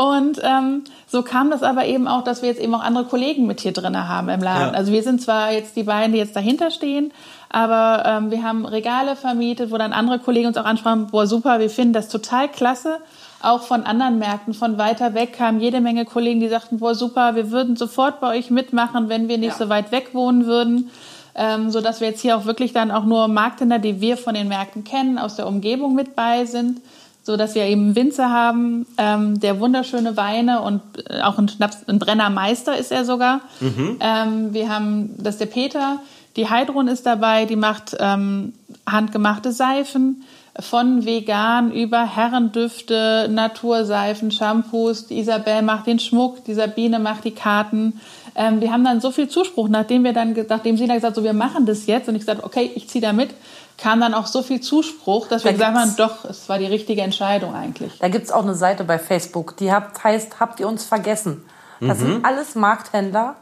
[0.04, 3.48] Und ähm, so kam das aber eben auch, dass wir jetzt eben auch andere Kollegen
[3.48, 4.74] mit hier drin haben im Laden.
[4.74, 4.78] Ja.
[4.78, 7.12] Also wir sind zwar jetzt die beiden, die jetzt dahinter stehen,
[7.50, 11.60] aber ähm, wir haben Regale vermietet, wo dann andere Kollegen uns auch ansprachen, boah super,
[11.60, 13.00] wir finden das total klasse.
[13.42, 17.36] Auch von anderen Märkten, von weiter weg kamen jede Menge Kollegen, die sagten, boah super,
[17.36, 19.66] wir würden sofort bei euch mitmachen, wenn wir nicht ja.
[19.66, 20.90] so weit weg wohnen würden.
[21.36, 24.34] Ähm, so dass wir jetzt hier auch wirklich dann auch nur Markthändler, die wir von
[24.34, 26.82] den Märkten kennen, aus der Umgebung mit bei sind
[27.28, 31.80] so dass wir eben Winzer haben, ähm, der wunderschöne Weine und äh, auch ein Schnaps,
[31.86, 33.42] ein Brennermeister ist er sogar.
[33.60, 33.98] Mhm.
[34.00, 36.00] Ähm, wir haben, das ist der Peter,
[36.38, 38.54] die Heidrun ist dabei, die macht ähm,
[38.90, 40.24] handgemachte Seifen
[40.60, 45.08] von vegan über Herrendüfte, Naturseifen, Shampoos.
[45.08, 48.00] Die Isabel macht den Schmuck, die Sabine macht die Karten.
[48.36, 51.24] Ähm, wir haben dann so viel Zuspruch, nachdem wir dann, nachdem sie dann gesagt, so
[51.24, 53.32] wir machen das jetzt und ich gesagt, okay, ich ziehe da mit,
[53.78, 56.66] kam dann auch so viel Zuspruch, dass wir da gesagt haben, doch, es war die
[56.66, 57.94] richtige Entscheidung eigentlich.
[58.00, 61.44] Da gibt es auch eine Seite bei Facebook, die habt, heißt, habt ihr uns vergessen?
[61.80, 62.04] Das mhm.
[62.04, 63.36] sind alles Markthändler,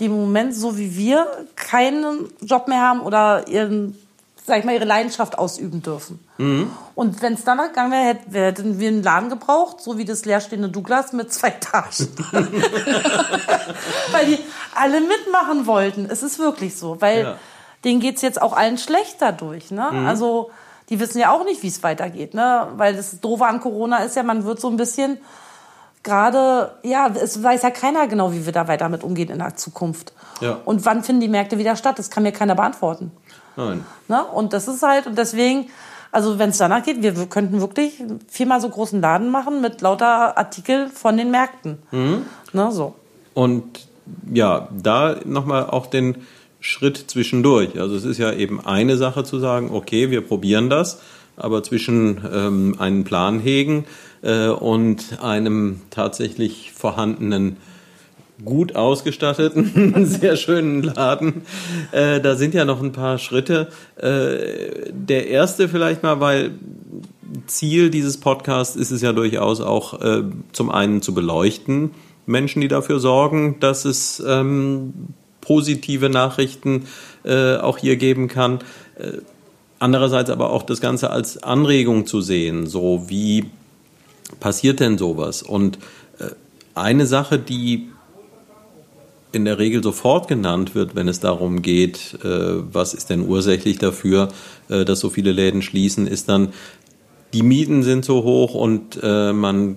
[0.00, 3.96] die im Moment, so wie wir, keinen Job mehr haben oder ihren,
[4.50, 6.22] sag ich mal, ihre Leidenschaft ausüben dürfen.
[6.36, 6.70] Mhm.
[6.94, 7.92] Und wenn es danach gegangen
[8.26, 12.08] wäre, hätten wir einen Laden gebraucht, so wie das leerstehende Douglas mit zwei Etagen.
[14.12, 14.38] weil die
[14.74, 16.06] alle mitmachen wollten.
[16.10, 17.36] Es ist wirklich so, weil ja
[17.84, 19.70] denen geht's jetzt auch allen schlecht dadurch.
[19.70, 19.88] Ne?
[19.90, 20.06] Mhm.
[20.06, 20.50] Also
[20.88, 22.34] die wissen ja auch nicht, wie es weitergeht.
[22.34, 22.68] Ne?
[22.76, 25.18] Weil das Doofe an Corona ist ja, man wird so ein bisschen
[26.02, 29.56] gerade, ja, es weiß ja keiner genau, wie wir da weiter mit umgehen in der
[29.56, 30.12] Zukunft.
[30.40, 30.58] Ja.
[30.64, 31.98] Und wann finden die Märkte wieder statt?
[31.98, 33.12] Das kann mir keiner beantworten.
[33.60, 33.84] Nein.
[34.08, 34.24] Ne?
[34.24, 35.70] Und das ist halt, und deswegen,
[36.12, 40.36] also wenn es danach geht, wir könnten wirklich viermal so großen Laden machen mit lauter
[40.36, 41.78] Artikel von den Märkten.
[41.90, 42.26] Mhm.
[42.52, 42.94] Ne, so.
[43.34, 43.86] Und
[44.32, 46.16] ja, da nochmal auch den
[46.60, 47.80] Schritt zwischendurch.
[47.80, 51.00] Also es ist ja eben eine Sache zu sagen, okay, wir probieren das,
[51.36, 53.86] aber zwischen ähm, einen Plan hegen
[54.22, 57.56] äh, und einem tatsächlich vorhandenen
[58.44, 61.42] gut ausgestatteten, sehr schönen Laden.
[61.92, 63.68] Äh, da sind ja noch ein paar Schritte.
[63.96, 66.52] Äh, der erste vielleicht mal, weil
[67.46, 70.22] Ziel dieses Podcasts ist es ja durchaus auch äh,
[70.52, 71.92] zum einen zu beleuchten,
[72.26, 74.92] Menschen, die dafür sorgen, dass es ähm,
[75.40, 76.86] positive Nachrichten
[77.24, 78.60] äh, auch hier geben kann.
[78.98, 79.18] Äh,
[79.78, 83.46] andererseits aber auch das Ganze als Anregung zu sehen, so wie
[84.38, 85.42] passiert denn sowas?
[85.42, 85.78] Und
[86.18, 86.26] äh,
[86.74, 87.88] eine Sache, die
[89.32, 92.28] in der Regel sofort genannt wird, wenn es darum geht, äh,
[92.72, 94.28] was ist denn ursächlich dafür,
[94.68, 96.52] äh, dass so viele Läden schließen, ist dann,
[97.32, 99.76] die Mieten sind so hoch und äh, man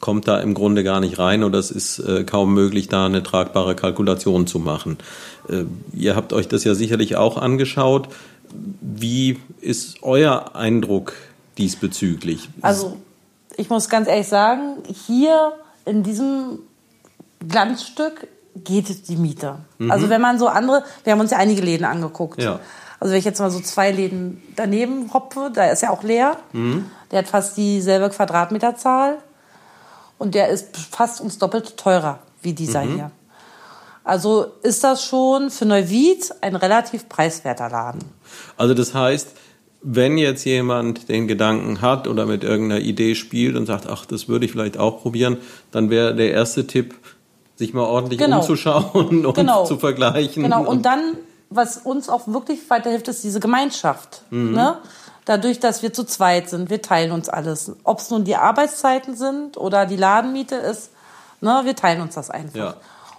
[0.00, 3.22] kommt da im Grunde gar nicht rein oder es ist äh, kaum möglich, da eine
[3.22, 4.98] tragbare Kalkulation zu machen.
[5.48, 5.64] Äh,
[5.96, 8.08] ihr habt euch das ja sicherlich auch angeschaut.
[8.80, 11.14] Wie ist euer Eindruck
[11.58, 12.50] diesbezüglich?
[12.60, 12.98] Also
[13.56, 14.76] ich muss ganz ehrlich sagen,
[15.06, 15.52] hier
[15.86, 16.58] in diesem
[17.48, 19.56] Glanzstück geht die Miete.
[19.78, 19.90] Mhm.
[19.90, 22.40] Also wenn man so andere, wir haben uns ja einige Läden angeguckt.
[22.40, 22.60] Ja.
[23.00, 26.36] Also wenn ich jetzt mal so zwei Läden daneben hopfe, da ist ja auch leer.
[26.52, 26.86] Mhm.
[27.10, 29.18] Der hat fast dieselbe Quadratmeterzahl.
[30.16, 32.94] Und der ist fast uns doppelt teurer wie dieser mhm.
[32.94, 33.10] hier.
[34.04, 38.04] Also ist das schon für Neuwied ein relativ preiswerter Laden.
[38.56, 39.30] Also das heißt,
[39.82, 44.28] wenn jetzt jemand den Gedanken hat oder mit irgendeiner Idee spielt und sagt, ach, das
[44.28, 45.38] würde ich vielleicht auch probieren,
[45.70, 46.94] dann wäre der erste Tipp,
[47.56, 48.38] sich mal ordentlich genau.
[48.38, 49.64] umzuschauen und genau.
[49.64, 50.42] zu vergleichen.
[50.42, 51.16] Genau, und dann,
[51.50, 54.22] was uns auch wirklich weiterhilft, ist diese Gemeinschaft.
[54.30, 54.52] Mhm.
[54.52, 54.78] Ne?
[55.24, 57.72] dadurch, dass wir zu zweit sind, wir teilen uns alles.
[57.84, 60.90] Ob es nun die Arbeitszeiten sind oder die Ladenmiete ist,
[61.40, 62.54] ne, wir teilen uns das einfach.
[62.54, 62.74] Ja.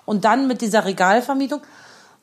[0.06, 1.62] Und dann mit dieser Regalvermietung,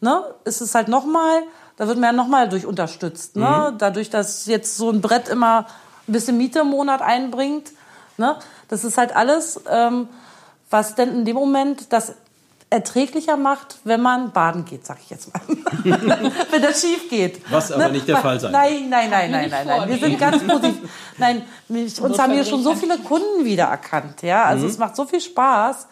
[0.01, 1.42] ne, ist es halt nochmal,
[1.77, 3.37] da wird man ja nochmal durch unterstützt.
[3.37, 3.70] Ne?
[3.72, 3.79] Mhm.
[3.79, 5.66] Dadurch, dass jetzt so ein Brett immer
[6.07, 7.72] ein bisschen Miete im Monat einbringt.
[8.18, 8.37] Ne?
[8.68, 10.09] Das ist halt alles, ähm,
[10.72, 12.14] was denn in dem Moment das
[12.72, 15.42] erträglicher macht, wenn man baden geht, sag ich jetzt mal.
[16.50, 17.42] wenn das schief geht.
[17.50, 18.62] Was aber nicht der Fall sein wird.
[18.62, 19.88] Nein, nein, nein, nein, nein, nein.
[19.90, 20.88] Wir sind ganz positiv.
[21.18, 24.22] Nein, mich, uns haben hier schon so viele Kunden wiedererkannt.
[24.22, 25.87] Ja, also es macht so viel Spaß.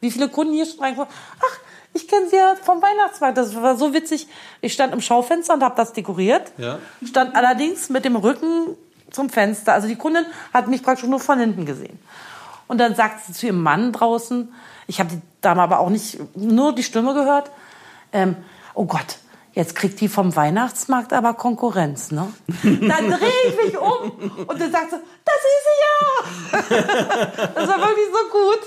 [0.00, 1.08] Wie viele Kunden hier schon reinkommen.
[1.38, 1.58] Ach,
[1.92, 3.38] ich kenne sie ja vom Weihnachtsmarkt.
[3.38, 4.26] Das war so witzig.
[4.60, 6.50] Ich stand im Schaufenster und habe das dekoriert.
[6.58, 6.80] Ja.
[7.06, 8.76] Stand allerdings mit dem Rücken
[9.12, 9.72] zum Fenster.
[9.72, 11.98] Also die Kundin hat mich praktisch nur von hinten gesehen.
[12.74, 14.52] Und dann sagt sie zu ihrem Mann draußen,
[14.88, 17.52] ich habe die Dame aber auch nicht nur die Stimme gehört,
[18.12, 18.34] ähm,
[18.74, 19.18] oh Gott,
[19.52, 22.32] jetzt kriegt die vom Weihnachtsmarkt aber Konkurrenz, ne?
[22.64, 24.10] Dann drehe ich mich um
[24.44, 27.46] und dann sagt sie, das ist sie ja.
[27.54, 28.60] Das war wirklich so gut.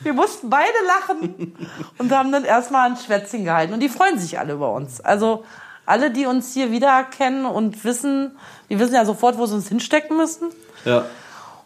[0.00, 1.56] Wir mussten beide lachen
[1.96, 3.72] und haben dann erstmal ein Schwätzchen gehalten.
[3.72, 5.00] Und die freuen sich alle über uns.
[5.00, 5.46] Also
[5.86, 8.36] alle, die uns hier wiedererkennen und wissen,
[8.68, 10.50] die wissen ja sofort, wo sie uns hinstecken müssen.
[10.84, 11.06] Ja.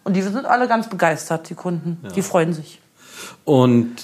[0.04, 1.98] Und die sind alle ganz begeistert, die Kunden.
[2.14, 2.80] Die freuen sich.
[3.44, 3.96] Und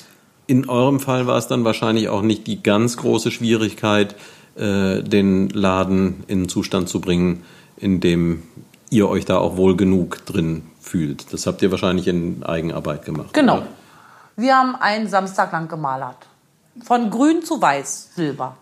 [0.47, 4.15] in eurem Fall war es dann wahrscheinlich auch nicht die ganz große Schwierigkeit,
[4.57, 7.43] äh, den Laden in einen Zustand zu bringen,
[7.77, 8.43] in dem
[8.91, 11.33] ihr euch da auch wohl genug drin fühlt.
[11.33, 13.33] Das habt ihr wahrscheinlich in Eigenarbeit gemacht.
[13.33, 13.59] Genau.
[13.59, 13.67] Oder?
[14.37, 16.19] Wir haben einen Samstag lang gemalert.
[16.85, 18.57] Von grün zu weiß, silber.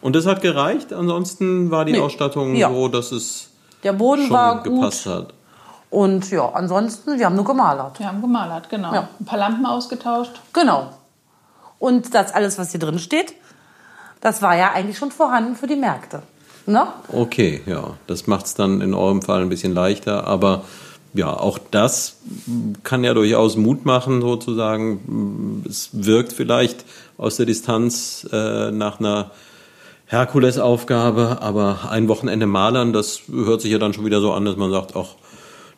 [0.00, 0.92] Und das hat gereicht?
[0.92, 1.98] Ansonsten war die Nee.
[2.00, 2.70] Ausstattung Ja.
[2.70, 3.50] so, dass es
[3.82, 5.12] Der Boden schon war gepasst gut.
[5.12, 5.34] hat.
[5.94, 8.00] Und ja, ansonsten, wir haben nur gemalert.
[8.00, 8.92] Wir haben gemalert, genau.
[8.92, 9.08] Ja.
[9.20, 10.32] Ein paar Lampen ausgetauscht.
[10.52, 10.90] Genau.
[11.78, 13.34] Und das alles, was hier drin steht,
[14.20, 16.22] das war ja eigentlich schon vorhanden für die Märkte.
[16.66, 16.88] Ne?
[17.12, 20.64] Okay, ja, das macht es dann in eurem Fall ein bisschen leichter, aber
[21.12, 22.16] ja, auch das
[22.82, 25.62] kann ja durchaus Mut machen, sozusagen.
[25.68, 26.84] Es wirkt vielleicht
[27.18, 29.30] aus der Distanz äh, nach einer
[30.06, 34.56] Herkulesaufgabe, aber ein Wochenende malern, das hört sich ja dann schon wieder so an, dass
[34.56, 35.14] man sagt, ach,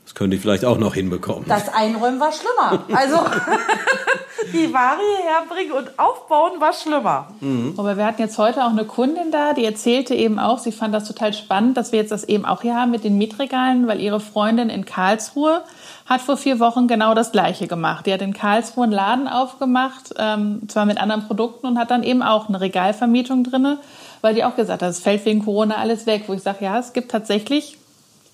[0.07, 1.47] das könnte ich vielleicht auch noch hinbekommen.
[1.49, 2.85] Das Einräumen war schlimmer.
[2.97, 3.17] Also
[4.53, 7.33] die Ware herbringen und aufbauen war schlimmer.
[7.77, 10.95] Aber wir hatten jetzt heute auch eine Kundin da, die erzählte eben auch, sie fand
[10.95, 14.01] das total spannend, dass wir jetzt das eben auch hier haben mit den Mietregalen, weil
[14.01, 15.65] ihre Freundin in Karlsruhe
[16.07, 18.07] hat vor vier Wochen genau das Gleiche gemacht.
[18.07, 22.05] Die hat in Karlsruhe einen Laden aufgemacht, ähm, zwar mit anderen Produkten und hat dann
[22.05, 23.79] eben auch eine Regalvermietung drinne,
[24.21, 26.25] weil die auch gesagt hat, es fällt wegen Corona alles weg.
[26.29, 27.77] Wo ich sage, ja, es gibt tatsächlich,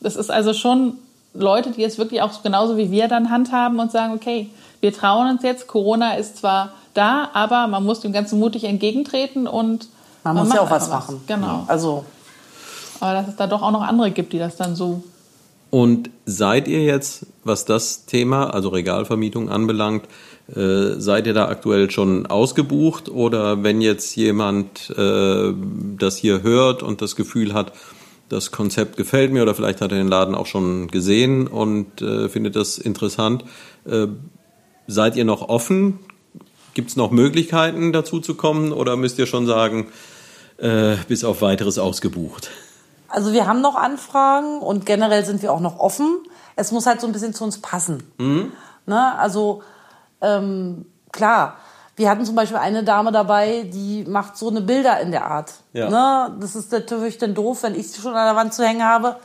[0.01, 0.99] das ist also schon
[1.35, 5.31] Leute, die es wirklich auch genauso wie wir dann handhaben und sagen, okay, wir trauen
[5.31, 9.89] uns jetzt, Corona ist zwar da, aber man muss dem Ganzen mutig entgegentreten und
[10.25, 11.21] Man muss macht ja auch was machen.
[11.27, 11.65] Genau.
[11.69, 12.05] Also
[13.01, 15.03] Aber dass es da doch auch noch andere gibt, die das dann so.
[15.71, 20.05] Und seid ihr jetzt, was das Thema, also Regalvermietung anbelangt,
[20.55, 25.55] äh, seid ihr da aktuell schon ausgebucht oder wenn jetzt jemand äh,
[25.99, 27.73] das hier hört und das Gefühl hat,
[28.33, 32.29] das Konzept gefällt mir oder vielleicht hat er den Laden auch schon gesehen und äh,
[32.29, 33.45] findet das interessant,
[33.85, 34.07] äh,
[34.87, 36.01] seid ihr noch offen?
[36.75, 39.89] Gibt es noch Möglichkeiten dazu zu kommen oder müsst ihr schon sagen,
[40.57, 42.51] äh, bis auf weiteres ausgebucht?
[43.09, 46.21] Also wir haben noch Anfragen und generell sind wir auch noch offen.
[46.57, 48.03] Es muss halt so ein bisschen zu uns passen.
[48.87, 49.19] Ne?
[49.19, 49.63] Also
[50.23, 51.59] ähm, klar,
[51.97, 55.53] wir hatten zum Beispiel eine Dame dabei, die macht so eine Bilder in der Art.
[55.73, 55.91] Ja.
[55.91, 56.37] Ne?
[56.41, 59.17] Das ist natürlich dann doof, wenn ich sie schon an der Wand zu hängen habe.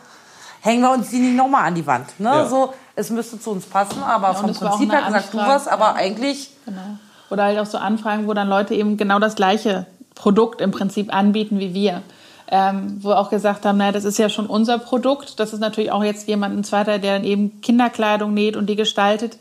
[0.61, 2.19] Hängen wir uns die nicht nochmal an die Wand.
[2.19, 2.29] Ne?
[2.29, 2.45] Ja.
[2.47, 5.85] So, es müsste zu uns passen, aber und vom Prinzip her gesagt du was, aber
[5.85, 5.95] ja.
[5.95, 6.97] eigentlich Genau.
[7.29, 11.13] Oder halt auch so Anfragen, wo dann Leute eben genau das gleiche Produkt im Prinzip
[11.13, 12.01] anbieten wie wir.
[12.49, 15.37] Ähm, wo auch gesagt haben, naja, das ist ja schon unser Produkt.
[15.39, 18.77] Das ist natürlich auch jetzt jemand, ein zweiter, der dann eben Kinderkleidung näht und die
[18.77, 19.37] gestaltet,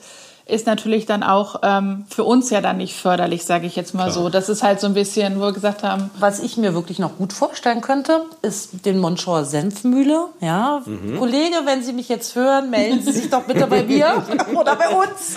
[0.49, 4.13] ist natürlich dann auch ähm, für uns ja dann nicht förderlich, sage ich jetzt mal
[4.13, 4.29] so.
[4.29, 7.17] Das ist halt so ein bisschen, wo wir gesagt haben, Was ich mir wirklich noch
[7.17, 10.29] gut vorstellen könnte, ist den Monschauer Senfmühle.
[10.41, 10.83] Ja,
[11.19, 14.23] Kollege, wenn Sie mich jetzt hören, melden Sie sich doch bitte bei mir
[14.55, 15.35] oder bei uns.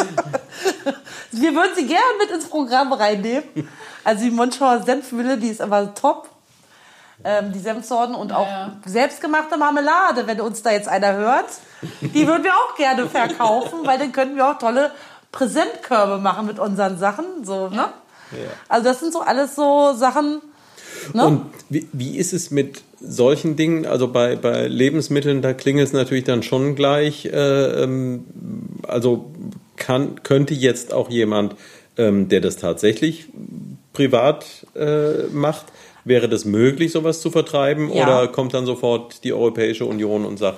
[1.32, 3.43] Wir würden Sie gerne mit ins Programm reinnehmen.
[4.04, 6.30] Also die Monschauer Senfmühle, die ist aber top.
[7.23, 8.77] Ähm, die Senfsorten und auch ja.
[8.86, 11.47] selbstgemachte Marmelade, wenn uns da jetzt einer hört,
[12.01, 14.91] die würden wir auch gerne verkaufen, weil dann könnten wir auch tolle
[15.32, 17.25] Präsentkörbe machen mit unseren Sachen.
[17.43, 17.89] So, ne?
[18.67, 20.41] Also das sind so alles so Sachen.
[21.13, 21.25] Ne?
[21.25, 23.86] Und wie, wie ist es mit solchen Dingen?
[23.86, 27.25] Also bei, bei Lebensmitteln, da klingelt es natürlich dann schon gleich.
[27.25, 28.25] Äh, ähm,
[28.88, 29.32] also
[29.75, 31.55] kann, könnte jetzt auch jemand,
[31.97, 33.27] ähm, der das tatsächlich
[33.93, 35.65] privat äh, macht,
[36.10, 37.93] wäre das möglich, sowas zu vertreiben?
[37.93, 38.04] Ja.
[38.04, 40.58] Oder kommt dann sofort die Europäische Union und sagt,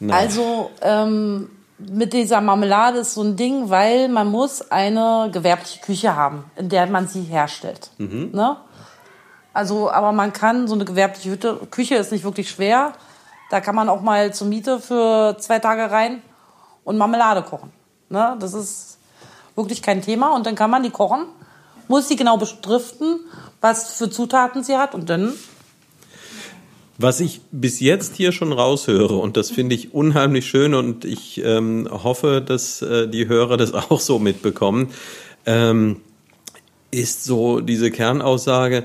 [0.00, 5.80] na, Also ähm, mit dieser Marmelade ist so ein Ding, weil man muss eine gewerbliche
[5.80, 7.90] Küche haben, in der man sie herstellt.
[7.98, 8.56] Ne?
[9.52, 12.92] Also, aber man kann so eine gewerbliche Hütte, Küche ist nicht wirklich schwer.
[13.50, 16.22] Da kann man auch mal zur Miete für zwei Tage rein
[16.84, 17.70] und Marmelade kochen.
[18.08, 18.36] Ne?
[18.40, 18.98] Das ist
[19.54, 20.34] wirklich kein Thema.
[20.34, 21.26] Und dann kann man die kochen,
[21.92, 23.20] muss sie genau bestriften,
[23.60, 25.34] was für Zutaten sie hat und dann
[26.98, 31.42] was ich bis jetzt hier schon raushöre, und das finde ich unheimlich schön und ich
[31.44, 34.88] ähm, hoffe, dass äh, die Hörer das auch so mitbekommen,
[35.44, 35.96] ähm,
[36.90, 38.84] ist so diese Kernaussage,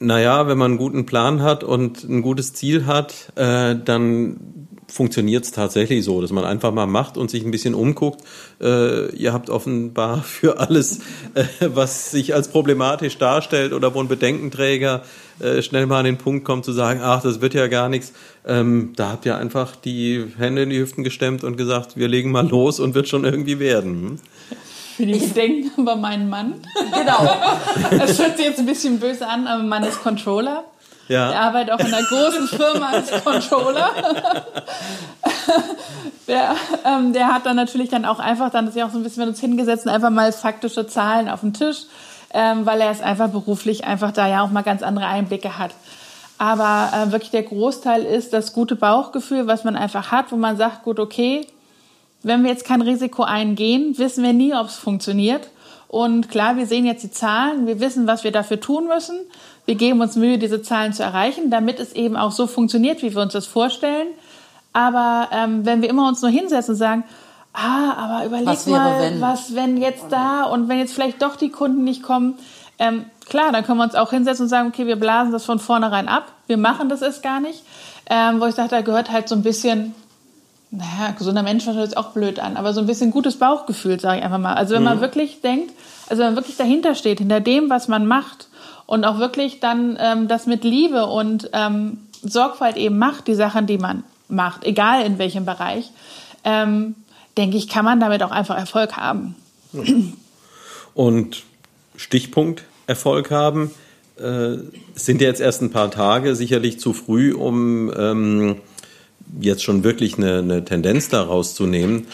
[0.00, 5.44] naja, wenn man einen guten Plan hat und ein gutes Ziel hat, äh, dann funktioniert
[5.44, 8.22] es tatsächlich so, dass man einfach mal macht und sich ein bisschen umguckt.
[8.60, 11.00] Äh, ihr habt offenbar für alles,
[11.34, 15.02] äh, was sich als problematisch darstellt oder wo ein Bedenkenträger
[15.40, 18.12] äh, schnell mal an den Punkt kommt zu sagen, ach, das wird ja gar nichts.
[18.46, 22.30] Ähm, da habt ihr einfach die Hände in die Hüften gestemmt und gesagt, wir legen
[22.30, 23.92] mal los und wird schon irgendwie werden.
[23.92, 24.18] Hm?
[24.96, 26.54] Für die Bedenken bei meinem Mann.
[26.92, 27.36] Genau.
[27.90, 30.64] Das hört sich jetzt ein bisschen böse an, aber mein Mann ist Controller.
[31.10, 31.32] Ja.
[31.32, 33.90] Er arbeitet auch in einer großen Firma als Controller.
[36.28, 36.54] der,
[36.86, 39.30] ähm, der hat dann natürlich dann auch einfach dann sich auch so ein bisschen mit
[39.30, 41.78] uns hingesetzt und einfach mal faktische Zahlen auf den Tisch,
[42.32, 45.72] ähm, weil er es einfach beruflich einfach da ja auch mal ganz andere Einblicke hat.
[46.38, 50.56] Aber äh, wirklich der Großteil ist das gute Bauchgefühl, was man einfach hat, wo man
[50.56, 51.44] sagt, gut, okay,
[52.22, 55.50] wenn wir jetzt kein Risiko eingehen, wissen wir nie, ob es funktioniert.
[55.90, 59.18] Und klar, wir sehen jetzt die Zahlen, wir wissen, was wir dafür tun müssen.
[59.66, 63.14] Wir geben uns Mühe, diese Zahlen zu erreichen, damit es eben auch so funktioniert, wie
[63.14, 64.08] wir uns das vorstellen.
[64.72, 67.04] Aber ähm, wenn wir immer uns nur hinsetzen und sagen,
[67.52, 69.20] ah, aber überleg was mal, wenn?
[69.20, 72.38] was wenn jetzt da und wenn jetzt vielleicht doch die Kunden nicht kommen,
[72.78, 75.58] ähm, klar, dann können wir uns auch hinsetzen und sagen, okay, wir blasen das von
[75.58, 77.62] vornherein ab, wir machen das erst gar nicht.
[78.08, 79.94] Ähm, wo ich sage, da gehört halt so ein bisschen,
[80.70, 84.18] naja, gesunder Mensch hört sich auch blöd an, aber so ein bisschen gutes Bauchgefühl, sage
[84.18, 84.54] ich einfach mal.
[84.54, 84.88] Also wenn mhm.
[84.88, 85.72] man wirklich denkt,
[86.08, 88.48] also wenn man wirklich dahinter steht, hinter dem, was man macht
[88.90, 93.68] und auch wirklich dann ähm, das mit Liebe und ähm, Sorgfalt eben macht, die Sachen,
[93.68, 95.92] die man macht, egal in welchem Bereich,
[96.42, 96.96] ähm,
[97.38, 99.36] denke ich, kann man damit auch einfach Erfolg haben.
[100.94, 101.44] Und
[101.94, 103.70] Stichpunkt Erfolg haben,
[104.18, 104.56] äh,
[104.96, 108.56] sind jetzt erst ein paar Tage sicherlich zu früh, um ähm,
[109.40, 112.08] jetzt schon wirklich eine, eine Tendenz daraus zu nehmen.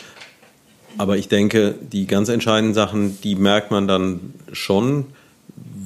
[0.98, 5.06] Aber ich denke, die ganz entscheidenden Sachen, die merkt man dann schon.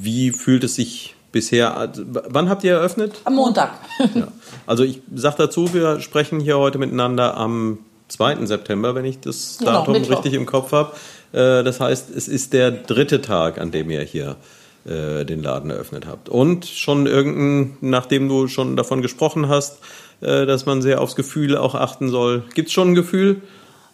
[0.02, 1.92] Wie fühlt es sich bisher,
[2.28, 3.20] wann habt ihr eröffnet?
[3.24, 3.72] Am Montag.
[4.14, 4.28] Ja.
[4.66, 8.46] Also ich sage dazu, wir sprechen hier heute miteinander am 2.
[8.46, 10.18] September, wenn ich das genau, Datum Mittwoch.
[10.18, 10.92] richtig im Kopf habe.
[11.32, 14.36] Äh, das heißt, es ist der dritte Tag, an dem ihr hier
[14.84, 16.28] äh, den Laden eröffnet habt.
[16.28, 19.78] Und schon irgendein, nachdem du schon davon gesprochen hast,
[20.20, 22.44] äh, dass man sehr aufs Gefühl auch achten soll.
[22.54, 23.42] Gibt es schon ein Gefühl?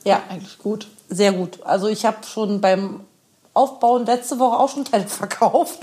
[0.04, 0.86] Ja, eigentlich gut.
[1.08, 1.58] Sehr gut.
[1.64, 3.00] Also ich habe schon beim
[3.56, 5.78] Aufbauen letzte Woche auch schon Teile verkauft.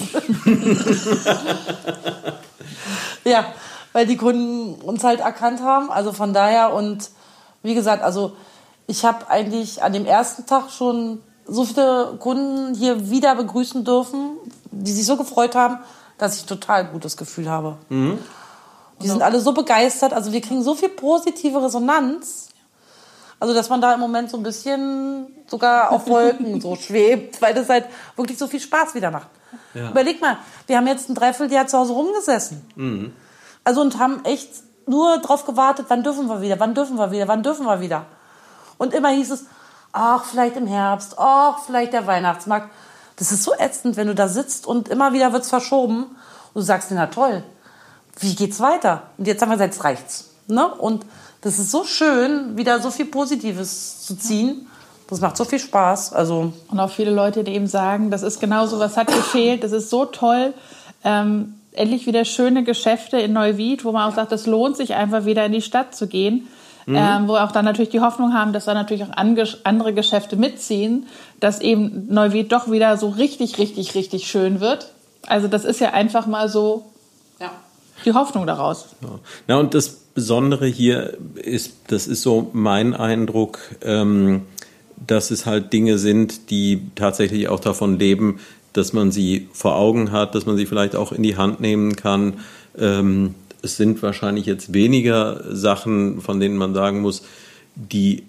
[3.23, 3.45] ja,
[3.91, 5.91] weil die Kunden uns halt erkannt haben.
[5.91, 7.09] Also von daher und
[7.63, 8.33] wie gesagt, also
[8.87, 14.37] ich habe eigentlich an dem ersten Tag schon so viele Kunden hier wieder begrüßen dürfen,
[14.71, 15.79] die sich so gefreut haben,
[16.17, 17.77] dass ich total gutes Gefühl habe.
[17.89, 18.19] Mhm.
[19.01, 20.13] Die sind alle so begeistert.
[20.13, 22.49] Also wir kriegen so viel positive Resonanz.
[23.43, 27.53] Also, dass man da im Moment so ein bisschen sogar auf Wolken so schwebt, weil
[27.53, 29.27] das halt wirklich so viel Spaß wieder macht.
[29.73, 29.89] Ja.
[29.89, 32.65] Überleg mal, wir haben jetzt ein Dreivierteljahr zu Hause rumgesessen.
[32.77, 33.13] Mhm.
[33.65, 34.49] Also und haben echt
[34.85, 38.05] nur drauf gewartet, wann dürfen wir wieder, wann dürfen wir wieder, wann dürfen wir wieder.
[38.77, 39.45] Und immer hieß es,
[39.91, 42.69] ach, vielleicht im Herbst, ach, vielleicht der Weihnachtsmarkt.
[43.17, 46.03] Das ist so ätzend, wenn du da sitzt und immer wieder wird's verschoben.
[46.03, 46.15] Und
[46.53, 47.43] du sagst dir, na toll,
[48.19, 49.03] wie geht's weiter?
[49.17, 50.29] Und jetzt haben wir gesagt, jetzt reicht's.
[50.47, 50.65] Ne?
[50.65, 51.05] Und
[51.43, 54.67] das ist so schön, wieder so viel Positives zu ziehen.
[55.09, 56.13] Das macht so viel Spaß.
[56.13, 59.63] Also und auch viele Leute, die eben sagen, das ist genau so, was hat gefehlt,
[59.63, 60.53] das ist so toll.
[61.03, 65.25] Ähm, endlich wieder schöne Geschäfte in Neuwied, wo man auch sagt, es lohnt sich einfach
[65.25, 66.47] wieder in die Stadt zu gehen.
[66.85, 66.95] Mhm.
[66.95, 71.05] Ähm, wo auch dann natürlich die Hoffnung haben, dass da natürlich auch andere Geschäfte mitziehen,
[71.39, 74.91] dass eben Neuwied doch wieder so richtig, richtig, richtig schön wird.
[75.25, 76.85] Also das ist ja einfach mal so
[77.39, 77.51] ja.
[78.05, 78.87] Die Hoffnung daraus.
[79.01, 79.19] Ja.
[79.47, 84.43] Na und das Besondere hier ist, das ist so mein Eindruck, ähm,
[85.07, 88.39] dass es halt Dinge sind, die tatsächlich auch davon leben,
[88.73, 91.95] dass man sie vor Augen hat, dass man sie vielleicht auch in die Hand nehmen
[91.95, 92.39] kann.
[92.77, 97.23] Ähm, es sind wahrscheinlich jetzt weniger Sachen, von denen man sagen muss,
[97.75, 98.23] die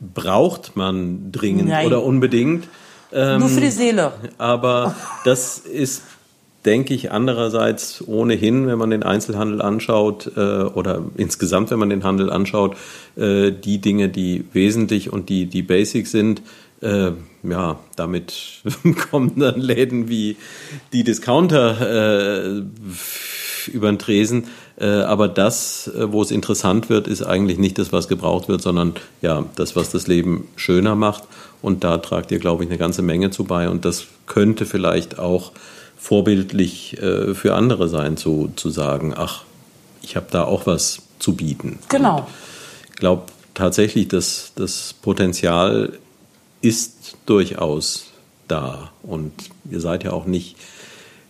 [0.00, 1.86] braucht man dringend Nein.
[1.86, 2.68] oder unbedingt.
[3.12, 4.12] Ähm, Nur für die Seele.
[4.38, 4.94] Aber
[5.24, 6.02] das ist
[6.68, 12.04] denke ich andererseits ohnehin, wenn man den Einzelhandel anschaut äh, oder insgesamt, wenn man den
[12.04, 12.76] Handel anschaut,
[13.16, 16.42] äh, die Dinge, die wesentlich und die, die basic sind,
[16.82, 17.12] äh,
[17.42, 18.60] ja, damit
[19.10, 20.36] kommen dann Läden wie
[20.92, 22.62] die Discounter äh,
[23.72, 24.48] über den Tresen.
[24.78, 28.60] Äh, aber das, äh, wo es interessant wird, ist eigentlich nicht das, was gebraucht wird,
[28.60, 28.92] sondern
[29.22, 31.24] ja, das, was das Leben schöner macht.
[31.62, 33.70] Und da tragt ihr, glaube ich, eine ganze Menge zu bei.
[33.70, 35.52] Und das könnte vielleicht auch
[35.98, 39.42] vorbildlich äh, für andere sein, zu, zu sagen, ach,
[40.00, 41.78] ich habe da auch was zu bieten.
[41.88, 42.26] Genau.
[42.88, 43.24] ich glaube
[43.54, 45.98] tatsächlich, dass das Potenzial
[46.62, 48.06] ist durchaus
[48.46, 48.90] da.
[49.02, 49.32] Und
[49.70, 50.56] ihr seid ja auch nicht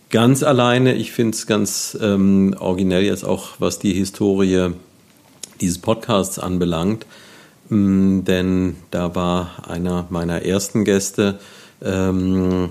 [0.09, 0.95] ganz alleine.
[0.95, 4.69] Ich finde es ganz ähm, originell jetzt auch, was die Historie
[5.61, 7.05] dieses Podcasts anbelangt.
[7.71, 11.39] Ähm, denn da war einer meiner ersten Gäste,
[11.83, 12.69] ähm,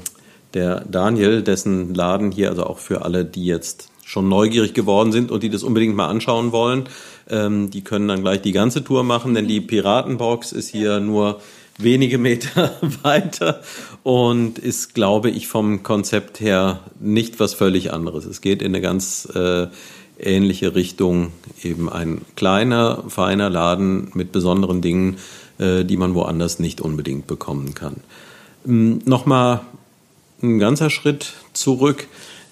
[0.54, 5.30] der Daniel, dessen Laden hier, also auch für alle, die jetzt schon neugierig geworden sind
[5.30, 6.84] und die das unbedingt mal anschauen wollen,
[7.28, 11.40] ähm, die können dann gleich die ganze Tour machen, denn die Piratenbox ist hier nur
[11.76, 12.72] wenige Meter
[13.02, 13.60] weiter
[14.02, 18.24] und ist, glaube ich, vom Konzept her nicht was völlig anderes.
[18.24, 19.66] Es geht in eine ganz äh,
[20.18, 21.32] ähnliche Richtung,
[21.62, 25.18] eben ein kleiner, feiner Laden mit besonderen Dingen,
[25.58, 27.96] äh, die man woanders nicht unbedingt bekommen kann.
[28.66, 29.60] Ähm, Nochmal
[30.42, 32.06] ein ganzer Schritt zurück.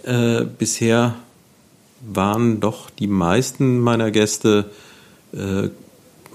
[0.05, 1.15] Äh, bisher
[2.01, 4.71] waren doch die meisten meiner Gäste
[5.33, 5.69] äh,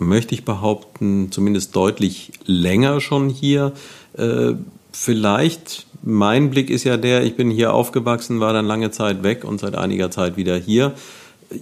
[0.01, 3.73] möchte ich behaupten, zumindest deutlich länger schon hier.
[4.17, 4.53] Äh,
[4.91, 9.43] vielleicht, mein Blick ist ja der, ich bin hier aufgewachsen, war dann lange Zeit weg
[9.43, 10.93] und seit einiger Zeit wieder hier.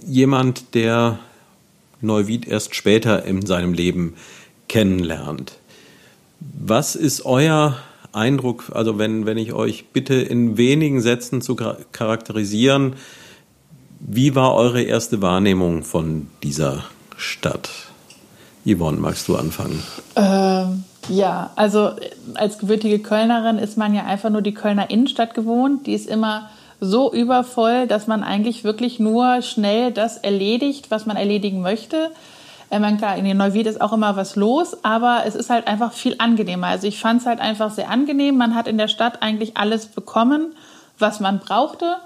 [0.06, 1.18] Jemand, der
[2.00, 4.14] Neuwied erst später in seinem Leben
[4.68, 5.52] kennenlernt.
[6.40, 7.76] Was ist euer
[8.12, 12.94] Eindruck, also wenn, wenn ich euch bitte in wenigen Sätzen zu charakterisieren,
[14.00, 16.84] wie war eure erste Wahrnehmung von dieser
[17.16, 17.70] Stadt?
[18.66, 19.82] Yvonne, magst du anfangen?
[20.16, 21.92] Ähm, ja, also
[22.34, 25.86] als gebürtige Kölnerin ist man ja einfach nur die Kölner Innenstadt gewohnt.
[25.86, 26.50] Die ist immer
[26.80, 32.10] so übervoll, dass man eigentlich wirklich nur schnell das erledigt, was man erledigen möchte.
[32.72, 35.66] Ich meine, klar, in den Neuwied ist auch immer was los, aber es ist halt
[35.66, 36.68] einfach viel angenehmer.
[36.68, 38.36] Also ich fand es halt einfach sehr angenehm.
[38.36, 40.54] Man hat in der Stadt eigentlich alles bekommen,
[40.98, 41.96] was man brauchte.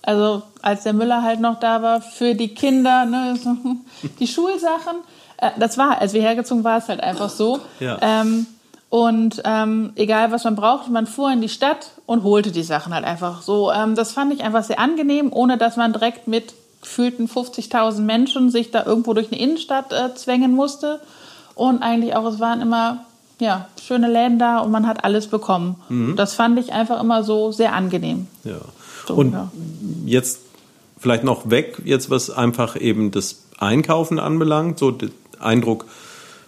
[0.00, 3.38] Also als der Müller halt noch da war für die Kinder, ne,
[4.18, 4.96] die Schulsachen.
[5.36, 7.60] Äh, das war, als wir hergezogen waren, es halt einfach so.
[7.80, 7.98] Ja.
[8.00, 8.46] Ähm,
[8.88, 12.94] und ähm, egal, was man brauchte, man fuhr in die Stadt und holte die Sachen
[12.94, 13.72] halt einfach so.
[13.72, 16.54] Ähm, das fand ich einfach sehr angenehm, ohne dass man direkt mit
[16.84, 21.00] gefühlten 50.000 Menschen sich da irgendwo durch eine Innenstadt äh, zwängen musste.
[21.54, 23.04] Und eigentlich auch, es waren immer
[23.40, 25.76] ja, schöne Läden da und man hat alles bekommen.
[25.88, 26.16] Mhm.
[26.16, 28.28] Das fand ich einfach immer so sehr angenehm.
[28.44, 28.60] Ja.
[29.06, 29.50] So, und ja.
[30.04, 30.40] jetzt
[30.98, 35.10] vielleicht noch weg, jetzt was einfach eben das Einkaufen anbelangt, so der
[35.40, 35.86] Eindruck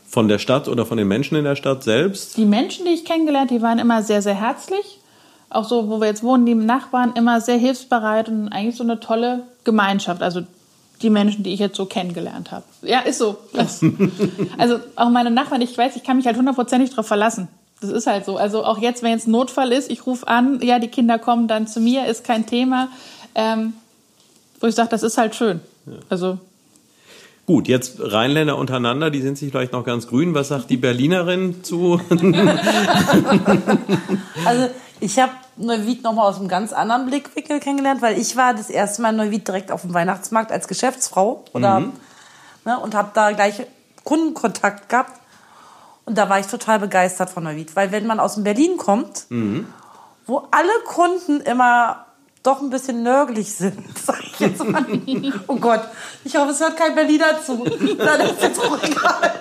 [0.09, 2.37] von der Stadt oder von den Menschen in der Stadt selbst.
[2.37, 5.01] Die Menschen, die ich kennengelernt, die waren immer sehr, sehr herzlich.
[5.49, 9.01] Auch so, wo wir jetzt wohnen, die Nachbarn immer sehr hilfsbereit und eigentlich so eine
[9.01, 10.23] tolle Gemeinschaft.
[10.23, 10.43] Also
[11.03, 12.65] die Menschen, die ich jetzt so kennengelernt habe.
[12.83, 13.37] Ja, ist so.
[13.53, 13.81] Das,
[14.59, 17.49] also auch meine Nachbarn, ich weiß, ich kann mich halt hundertprozentig darauf verlassen.
[17.81, 18.37] Das ist halt so.
[18.39, 21.47] Also auch jetzt, wenn jetzt ein Notfall ist, ich rufe an, ja, die Kinder kommen
[21.47, 22.89] dann zu mir, ist kein Thema.
[23.35, 23.75] Ähm,
[24.61, 25.61] wo ich sage, das ist halt schön.
[26.09, 26.39] Also
[27.47, 30.35] Gut, jetzt Rheinländer untereinander, die sind sich vielleicht noch ganz grün.
[30.35, 32.01] Was sagt die Berlinerin zu?
[34.45, 34.69] Also
[35.01, 39.03] ich habe Neuwied nochmal aus einem ganz anderen Blickwinkel kennengelernt, weil ich war das erste
[39.03, 41.81] Mal in Neuwied direkt auf dem Weihnachtsmarkt als Geschäftsfrau oder,
[42.65, 43.67] ne, und habe da gleich
[44.05, 45.21] Kundenkontakt gehabt.
[46.05, 49.27] Und da war ich total begeistert von Neuwied, weil wenn man aus dem Berlin kommt,
[50.27, 52.07] wo alle Kunden immer
[52.47, 54.85] doch ein bisschen nörgelig sind, sag ich jetzt mal.
[55.49, 55.83] Oh Gott,
[56.25, 57.65] ich hoffe, es hört kein Berliner zu.
[57.99, 59.33] Das ist jetzt auch egal.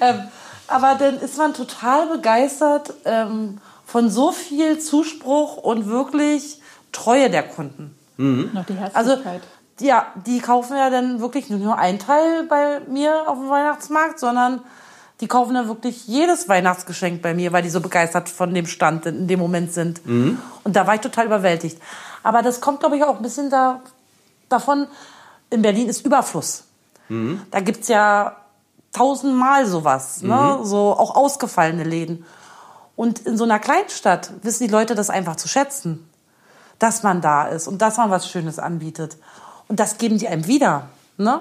[0.00, 0.22] ähm,
[0.68, 6.60] aber dann ist man total begeistert ähm, von so viel Zuspruch und wirklich
[6.92, 7.96] Treue der Kunden.
[8.16, 9.42] noch die Also, Herzlichkeit.
[9.80, 14.18] ja, die kaufen ja dann wirklich nicht nur einen Teil bei mir auf dem Weihnachtsmarkt,
[14.18, 14.60] sondern
[15.20, 19.06] die kaufen dann wirklich jedes Weihnachtsgeschenk bei mir, weil die so begeistert von dem Stand
[19.06, 20.00] in dem Moment sind.
[20.04, 21.80] Und da war ich total überwältigt.
[22.24, 23.80] Aber das kommt, glaube ich, auch ein bisschen da,
[24.48, 24.86] davon,
[25.50, 26.64] in Berlin ist Überfluss.
[27.50, 28.36] Da gibt's ja
[28.92, 30.60] tausendmal sowas, ne?
[30.62, 32.24] so auch ausgefallene Läden.
[32.94, 36.08] Und in so einer Kleinstadt wissen die Leute das einfach zu schätzen,
[36.78, 39.16] dass man da ist und dass man was Schönes anbietet.
[39.68, 40.88] Und das geben die einem wieder.
[41.16, 41.40] Ne?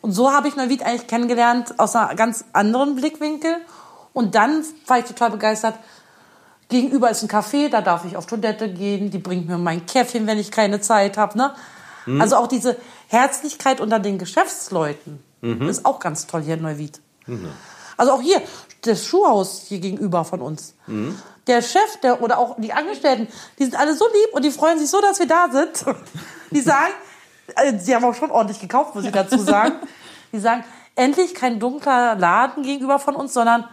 [0.00, 3.56] Und so habe ich Neuwied eigentlich kennengelernt aus einer ganz anderen Blickwinkel.
[4.12, 5.76] Und dann war ich total begeistert.
[6.68, 9.10] Gegenüber ist ein Café, da darf ich auf Toilette gehen.
[9.10, 11.38] Die bringt mir mein Käffchen, wenn ich keine Zeit habe.
[11.38, 11.52] Ne?
[12.18, 12.76] Also auch diese
[13.08, 17.00] Herzlichkeit unter den Geschäftsleuten ist auch ganz toll hier in Neuwied.
[17.96, 18.40] Also auch hier,
[18.82, 20.74] das Schuhhaus hier gegenüber von uns.
[21.46, 23.28] Der Chef der, oder auch die Angestellten,
[23.58, 25.84] die sind alle so lieb und die freuen sich so, dass wir da sind.
[26.50, 26.92] Die sagen,
[27.54, 29.74] also sie haben auch schon ordentlich gekauft, muss ich dazu sagen.
[30.32, 30.64] Die sagen,
[30.96, 33.68] endlich kein dunkler Laden gegenüber von uns, sondern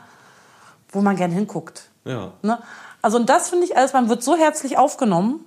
[0.90, 1.90] wo man gern hinguckt.
[2.06, 2.34] Ja.
[2.42, 2.62] Ne?
[3.02, 5.44] Also und das finde ich alles, man wird so herzlich aufgenommen,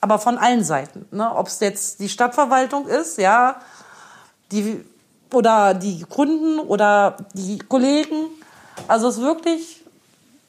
[0.00, 1.06] aber von allen Seiten.
[1.10, 1.34] Ne?
[1.34, 3.60] Ob es jetzt die Stadtverwaltung ist, ja,
[4.50, 4.84] die
[5.34, 8.26] oder die Kunden oder die Kollegen.
[8.88, 9.80] Also es ist wirklich,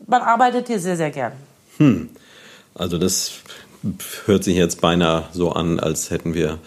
[0.08, 1.34] man arbeitet hier sehr, sehr gern.
[2.76, 3.32] Also das
[4.26, 6.60] hört sich jetzt beinahe so an, als hätten wir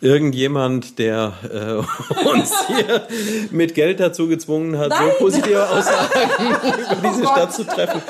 [0.00, 3.06] irgendjemand, der äh, uns hier
[3.50, 5.10] mit Geld dazu gezwungen hat, Nein.
[5.12, 6.56] so positive Aussagen
[6.98, 8.00] über diese Stadt zu treffen.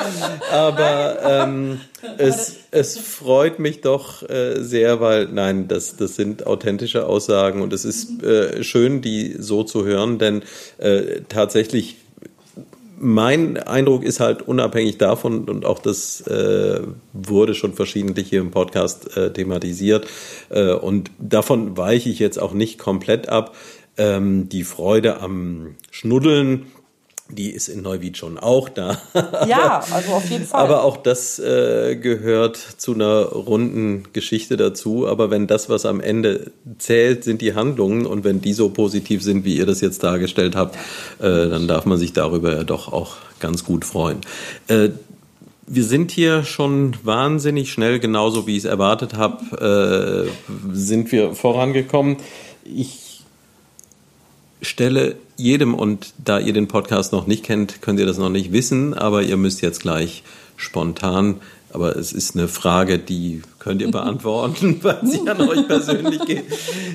[0.53, 1.81] Aber ähm,
[2.19, 7.73] es, es freut mich doch äh, sehr, weil nein, das, das sind authentische Aussagen und
[7.73, 10.43] es ist äh, schön, die so zu hören, denn
[10.79, 11.97] äh, tatsächlich
[13.01, 16.83] mein Eindruck ist halt unabhängig davon und auch das äh,
[17.15, 20.07] wurde schon verschiedentlich hier im Podcast äh, thematisiert
[20.51, 23.57] äh, und davon weiche ich jetzt auch nicht komplett ab.
[23.97, 26.67] Ähm, die Freude am Schnuddeln,
[27.33, 29.01] die ist in Neuwied schon auch da.
[29.47, 30.61] Ja, also auf jeden Fall.
[30.61, 35.07] Aber auch das äh, gehört zu einer runden Geschichte dazu.
[35.09, 39.23] Aber wenn das, was am Ende zählt, sind die Handlungen und wenn die so positiv
[39.23, 40.77] sind, wie ihr das jetzt dargestellt habt,
[41.19, 44.21] äh, dann darf man sich darüber ja doch auch ganz gut freuen.
[44.69, 44.91] Äh,
[45.67, 51.35] wir sind hier schon wahnsinnig schnell, genauso wie ich es erwartet habe, äh, sind wir
[51.35, 52.17] vorangekommen.
[52.65, 53.10] Ich
[54.63, 58.53] stelle jedem, und da ihr den Podcast noch nicht kennt, könnt ihr das noch nicht
[58.53, 60.23] wissen, aber ihr müsst jetzt gleich
[60.57, 61.37] spontan,
[61.73, 66.45] aber es ist eine Frage, die könnt ihr beantworten, weil sie an euch persönlich geht.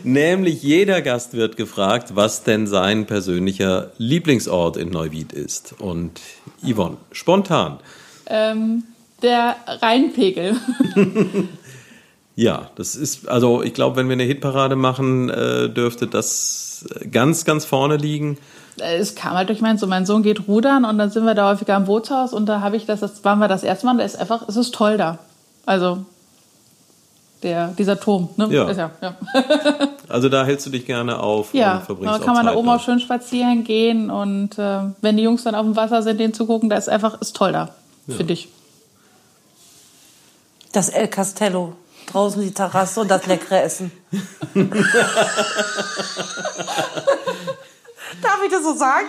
[0.03, 5.75] Nämlich jeder Gast wird gefragt, was denn sein persönlicher Lieblingsort in Neuwied ist.
[5.79, 6.21] Und
[6.63, 7.79] Yvonne, spontan.
[8.27, 8.83] Ähm,
[9.21, 10.57] der Rheinpegel.
[12.35, 17.45] Ja, das ist, also ich glaube, wenn wir eine Hitparade machen, äh, dürfte das ganz,
[17.45, 18.37] ganz vorne liegen.
[18.77, 19.89] es kam halt durch meinen Sohn.
[19.89, 22.75] Mein Sohn geht rudern und dann sind wir da häufiger im Bootshaus und da habe
[22.75, 24.97] ich das, das waren wir das erste Mal, und da ist einfach, es ist toll
[24.97, 25.19] da.
[25.65, 26.05] Also
[27.41, 28.47] der, dieser Turm, ne?
[28.51, 28.69] Ja.
[28.69, 29.15] Ist ja, ja.
[30.07, 31.77] Also da hältst du dich gerne auf ja.
[31.77, 35.23] und verbringst da kann man da oben auch schön spazieren gehen und äh, wenn die
[35.23, 37.69] Jungs dann auf dem Wasser sind, denen zugucken, da ist einfach, ist toll da,
[38.07, 38.49] finde ich.
[40.73, 41.73] Das El Castello.
[42.11, 43.91] Draußen die Terrasse und das leckere Essen.
[48.21, 49.07] Darf ich das so sagen?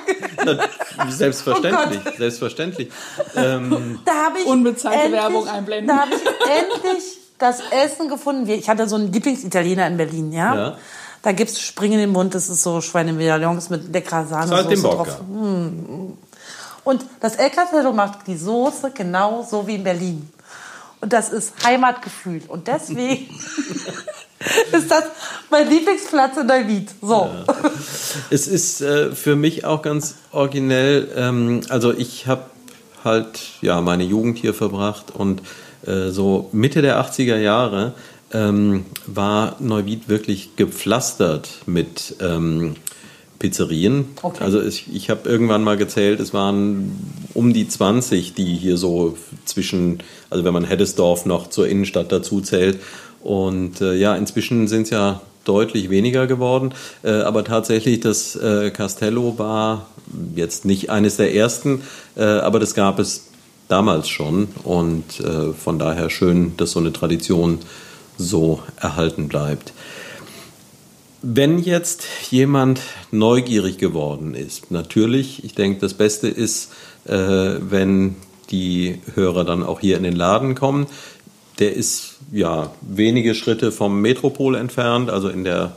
[1.11, 2.91] Selbstverständlich, Oh selbstverständlich.
[3.37, 5.89] Ähm, Da habe ich Unbezahlte endlich- Werbung einblenden.
[5.97, 8.49] Da habe ich endlich das Essen gefunden.
[8.49, 10.55] Ich hatte so einen Lieblingsitaliener in Berlin, ja.
[10.55, 10.77] Ja.
[11.23, 15.05] Da gibt's Spring in den Mund, das ist so Schweinemedaillons mit leckerer Sahne Saltimbocca.
[15.05, 15.21] drauf.
[16.85, 20.31] Und das El Castello macht die Soße genau so wie in Berlin.
[21.01, 22.43] Und das ist Heimatgefühl.
[22.49, 23.29] Und deswegen
[24.73, 25.05] ist das
[25.51, 26.91] mein Lieblingsplatz in Neuwied.
[27.03, 27.31] So.
[28.31, 31.09] Es ist äh, für mich auch ganz originell.
[31.17, 32.47] Ähm, also ich habe
[33.05, 35.43] halt ja meine Jugend hier verbracht und
[35.87, 37.95] äh, so Mitte der 80er Jahre
[38.33, 42.75] ähm, war Neuwied wirklich gepflastert mit ähm,
[43.39, 44.07] Pizzerien.
[44.23, 44.43] Okay.
[44.43, 46.93] Also ich, ich habe irgendwann mal gezählt, es waren
[47.35, 49.99] um die 20, die hier so zwischen,
[50.31, 52.79] also wenn man Heddesdorf noch zur Innenstadt dazu zählt.
[53.23, 56.75] Und äh, ja, inzwischen sind es ja deutlich weniger geworden.
[57.03, 59.87] Äh, aber tatsächlich, das äh, Castello war
[60.35, 61.83] jetzt nicht eines der ersten,
[62.17, 63.29] äh, aber das gab es
[63.69, 64.49] damals schon.
[64.65, 67.59] Und äh, von daher schön, dass so eine Tradition
[68.19, 69.73] so erhalten bleibt.
[71.23, 76.73] Wenn jetzt jemand neugierig geworden ist, natürlich, ich denke, das Beste ist,
[77.07, 78.17] äh, wenn
[78.51, 80.87] die Hörer dann auch hier in den Laden kommen.
[81.59, 85.73] Der ist ja wenige Schritte vom Metropol entfernt, also in der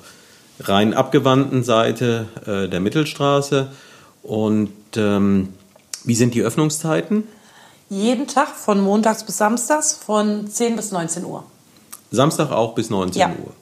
[0.60, 3.70] rein abgewandten Seite äh, der Mittelstraße.
[4.24, 5.50] Und ähm,
[6.04, 7.24] wie sind die Öffnungszeiten?
[7.90, 11.44] Jeden Tag von montags bis samstags von 10 bis 19 Uhr.
[12.12, 13.30] Samstag auch bis 19 Ja.
[13.30, 13.54] Uhr.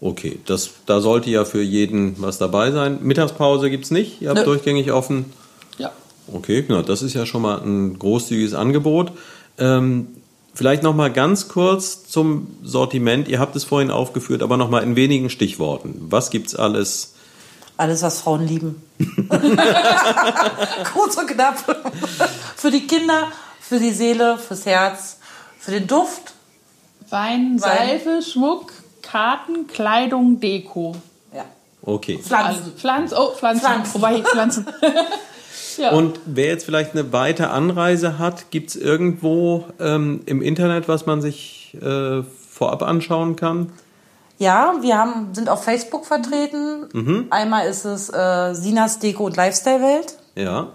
[0.00, 2.98] Okay, das, da sollte ja für jeden was dabei sein.
[3.02, 4.44] Mittagspause gibt es nicht, ihr habt Nö.
[4.44, 5.32] durchgängig offen.
[5.76, 5.90] Ja.
[6.32, 9.12] Okay, na, das ist ja schon mal ein großzügiges Angebot.
[9.58, 10.06] Ähm,
[10.54, 13.28] vielleicht noch mal ganz kurz zum Sortiment.
[13.28, 16.06] Ihr habt es vorhin aufgeführt, aber noch mal in wenigen Stichworten.
[16.10, 17.14] Was gibt's alles?
[17.76, 18.82] Alles, was Frauen lieben.
[20.92, 21.64] Kurz und knapp.
[22.56, 23.30] für die Kinder,
[23.60, 25.18] für die Seele, fürs Herz,
[25.60, 26.34] für den Duft.
[27.08, 28.00] Wein, Wein.
[28.00, 28.72] Seife, Schmuck,
[29.10, 30.94] Karten, Kleidung, Deko.
[31.34, 31.44] Ja.
[31.82, 32.18] Okay.
[32.18, 32.58] Pflanzen.
[32.58, 33.66] Also Pflanzen, oh, Pflanzen.
[33.66, 33.94] Pflanzen.
[33.94, 34.66] Wobei, Pflanzen.
[35.78, 35.92] Ja.
[35.92, 41.06] Und wer jetzt vielleicht eine weite Anreise hat, gibt es irgendwo ähm, im Internet, was
[41.06, 43.72] man sich äh, vorab anschauen kann?
[44.38, 47.26] Ja, wir haben, sind auf Facebook vertreten.
[47.30, 50.16] Einmal ist es äh, Sinas Deko und Lifestyle Welt.
[50.34, 50.68] Ja.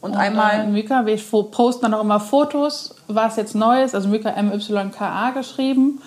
[0.00, 1.18] Und, Und einmal, einmal Myka, wir
[1.50, 6.00] posten dann auch immer Fotos, was jetzt Neues, also Myka MYKA geschrieben.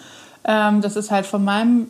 [0.49, 1.87] Ähm, das ist halt von meinem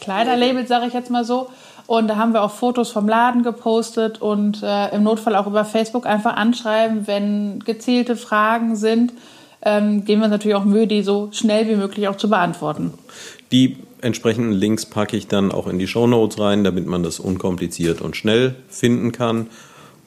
[0.00, 1.48] Kleiderlabel, sage ich jetzt mal so.
[1.86, 5.64] Und da haben wir auch Fotos vom Laden gepostet und äh, im Notfall auch über
[5.66, 9.12] Facebook einfach anschreiben, wenn gezielte Fragen sind.
[9.64, 12.94] Ähm, geben wir uns natürlich auch Mühe, die so schnell wie möglich auch zu beantworten.
[13.52, 17.20] Die entsprechenden Links packe ich dann auch in die Show Notes rein, damit man das
[17.20, 19.48] unkompliziert und schnell finden kann.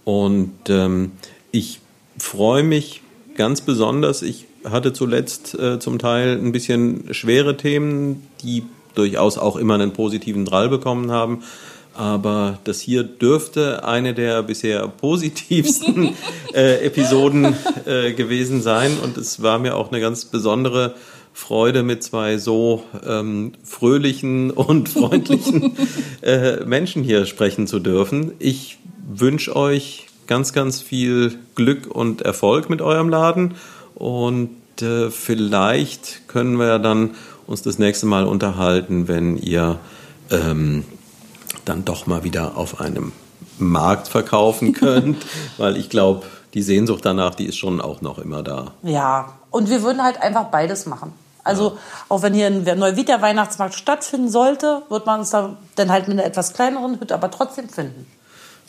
[0.04, 1.12] Und ähm,
[1.52, 1.80] ich
[2.18, 3.02] freue mich
[3.36, 4.24] ganz besonders.
[4.24, 8.64] Ich hatte zuletzt äh, zum Teil ein bisschen schwere Themen, die
[8.96, 11.44] durchaus auch immer einen positiven Drall bekommen haben.
[11.94, 16.10] Aber das hier dürfte eine der bisher positivsten
[16.54, 17.56] äh, Episoden
[17.86, 18.98] äh, gewesen sein.
[19.02, 20.96] Und es war mir auch eine ganz besondere
[21.34, 25.78] Freude, mit zwei so ähm, fröhlichen und freundlichen
[26.22, 28.32] äh, Menschen hier sprechen zu dürfen.
[28.40, 33.56] Ich wünsche euch ganz, ganz viel Glück und Erfolg mit eurem Laden.
[33.96, 37.16] Und äh, vielleicht können wir dann
[37.48, 39.80] uns das nächste Mal unterhalten, wenn ihr
[40.32, 40.86] ähm,
[41.64, 43.12] dann doch mal wieder auf einem
[43.58, 45.26] Markt verkaufen könnt,
[45.58, 48.72] weil ich glaube, die Sehnsucht danach, die ist schon auch noch immer da.
[48.84, 51.14] ja, und wir würden halt einfach beides machen.
[51.46, 51.78] Also
[52.10, 56.10] auch wenn hier in Neuwied der Weihnachtsmarkt stattfinden sollte, wird man uns da dann halt
[56.10, 58.06] mit einer etwas kleineren Hütte aber trotzdem finden.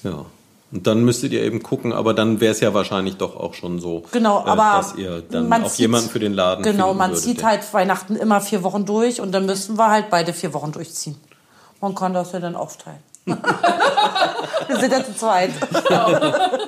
[0.04, 0.26] Ja.
[0.72, 3.78] Und dann müsstet ihr eben gucken, aber dann wäre es ja wahrscheinlich doch auch schon
[3.78, 7.10] so, Genau, äh, aber dass ihr dann auch zieht- jemanden für den Laden Genau, man
[7.10, 10.32] würdet, zieht der- halt Weihnachten immer vier Wochen durch und dann müssen wir halt beide
[10.32, 11.16] vier Wochen durchziehen.
[11.80, 12.98] Man kann das ja dann aufteilen.
[13.26, 13.36] wir
[14.80, 15.50] sind ja zu zweit.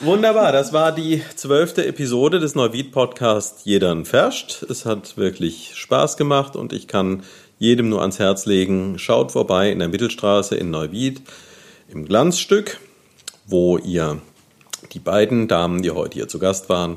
[0.00, 4.62] Wunderbar, das war die zwölfte Episode des Neuwied-Podcasts Jedern Ferscht.
[4.62, 7.22] Es hat wirklich Spaß gemacht und ich kann
[7.58, 11.20] jedem nur ans Herz legen, schaut vorbei in der Mittelstraße in Neuwied
[11.90, 12.78] im Glanzstück,
[13.46, 14.20] wo ihr
[14.92, 16.96] die beiden Damen, die heute hier zu Gast waren,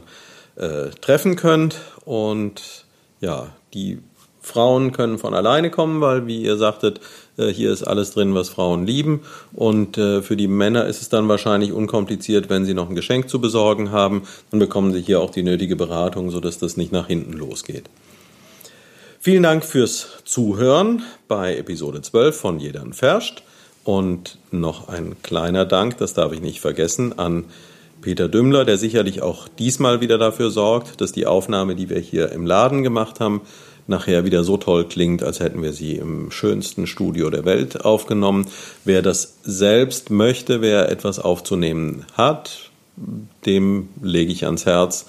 [0.55, 1.81] äh, treffen könnt.
[2.05, 2.85] Und
[3.19, 3.99] ja, die
[4.41, 6.99] Frauen können von alleine kommen, weil, wie ihr sagtet,
[7.37, 9.21] äh, hier ist alles drin, was Frauen lieben.
[9.53, 13.29] Und äh, für die Männer ist es dann wahrscheinlich unkompliziert, wenn sie noch ein Geschenk
[13.29, 14.23] zu besorgen haben.
[14.51, 17.89] Dann bekommen sie hier auch die nötige Beratung, sodass das nicht nach hinten losgeht.
[19.19, 23.43] Vielen Dank fürs Zuhören bei Episode 12 von Jedern Ferscht.
[23.83, 27.45] Und noch ein kleiner Dank, das darf ich nicht vergessen, an
[28.01, 32.31] Peter Dümmler, der sicherlich auch diesmal wieder dafür sorgt, dass die Aufnahme, die wir hier
[32.31, 33.41] im Laden gemacht haben,
[33.87, 38.47] nachher wieder so toll klingt, als hätten wir sie im schönsten Studio der Welt aufgenommen.
[38.85, 42.71] Wer das selbst möchte, wer etwas aufzunehmen hat,
[43.45, 45.05] dem lege ich ans Herz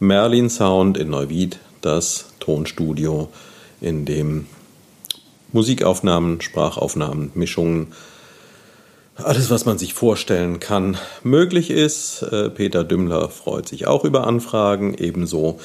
[0.00, 3.28] Merlin Sound in Neuwied, das Tonstudio,
[3.80, 4.46] in dem
[5.52, 7.88] Musikaufnahmen, Sprachaufnahmen, Mischungen,
[9.24, 12.22] alles, was man sich vorstellen kann, möglich ist.
[12.22, 15.58] Äh, Peter Dümmler freut sich auch über Anfragen, ebenso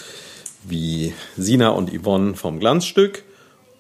[0.63, 3.23] wie Sina und Yvonne vom Glanzstück.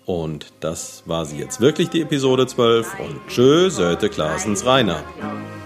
[0.05, 2.99] Und das war sie jetzt wirklich, die Episode 12.
[2.99, 5.03] Und tschö, Söte Klaasens Rainer.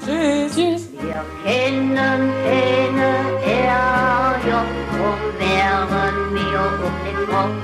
[0.05, 0.55] Tschüss.
[0.55, 0.89] Tschüss.
[1.01, 3.09] Wir kennen keine
[3.45, 7.61] Ärger, drum wären wir um den Kopf.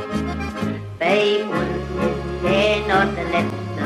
[0.99, 3.83] Bei uns ist keiner der Letzte,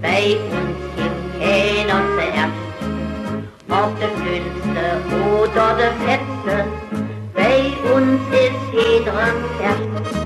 [0.00, 0.75] bei uns.
[3.68, 4.84] Ob der Dünnste
[5.40, 6.64] oder der Fetzte,
[7.34, 10.25] bei uns ist jeder erst.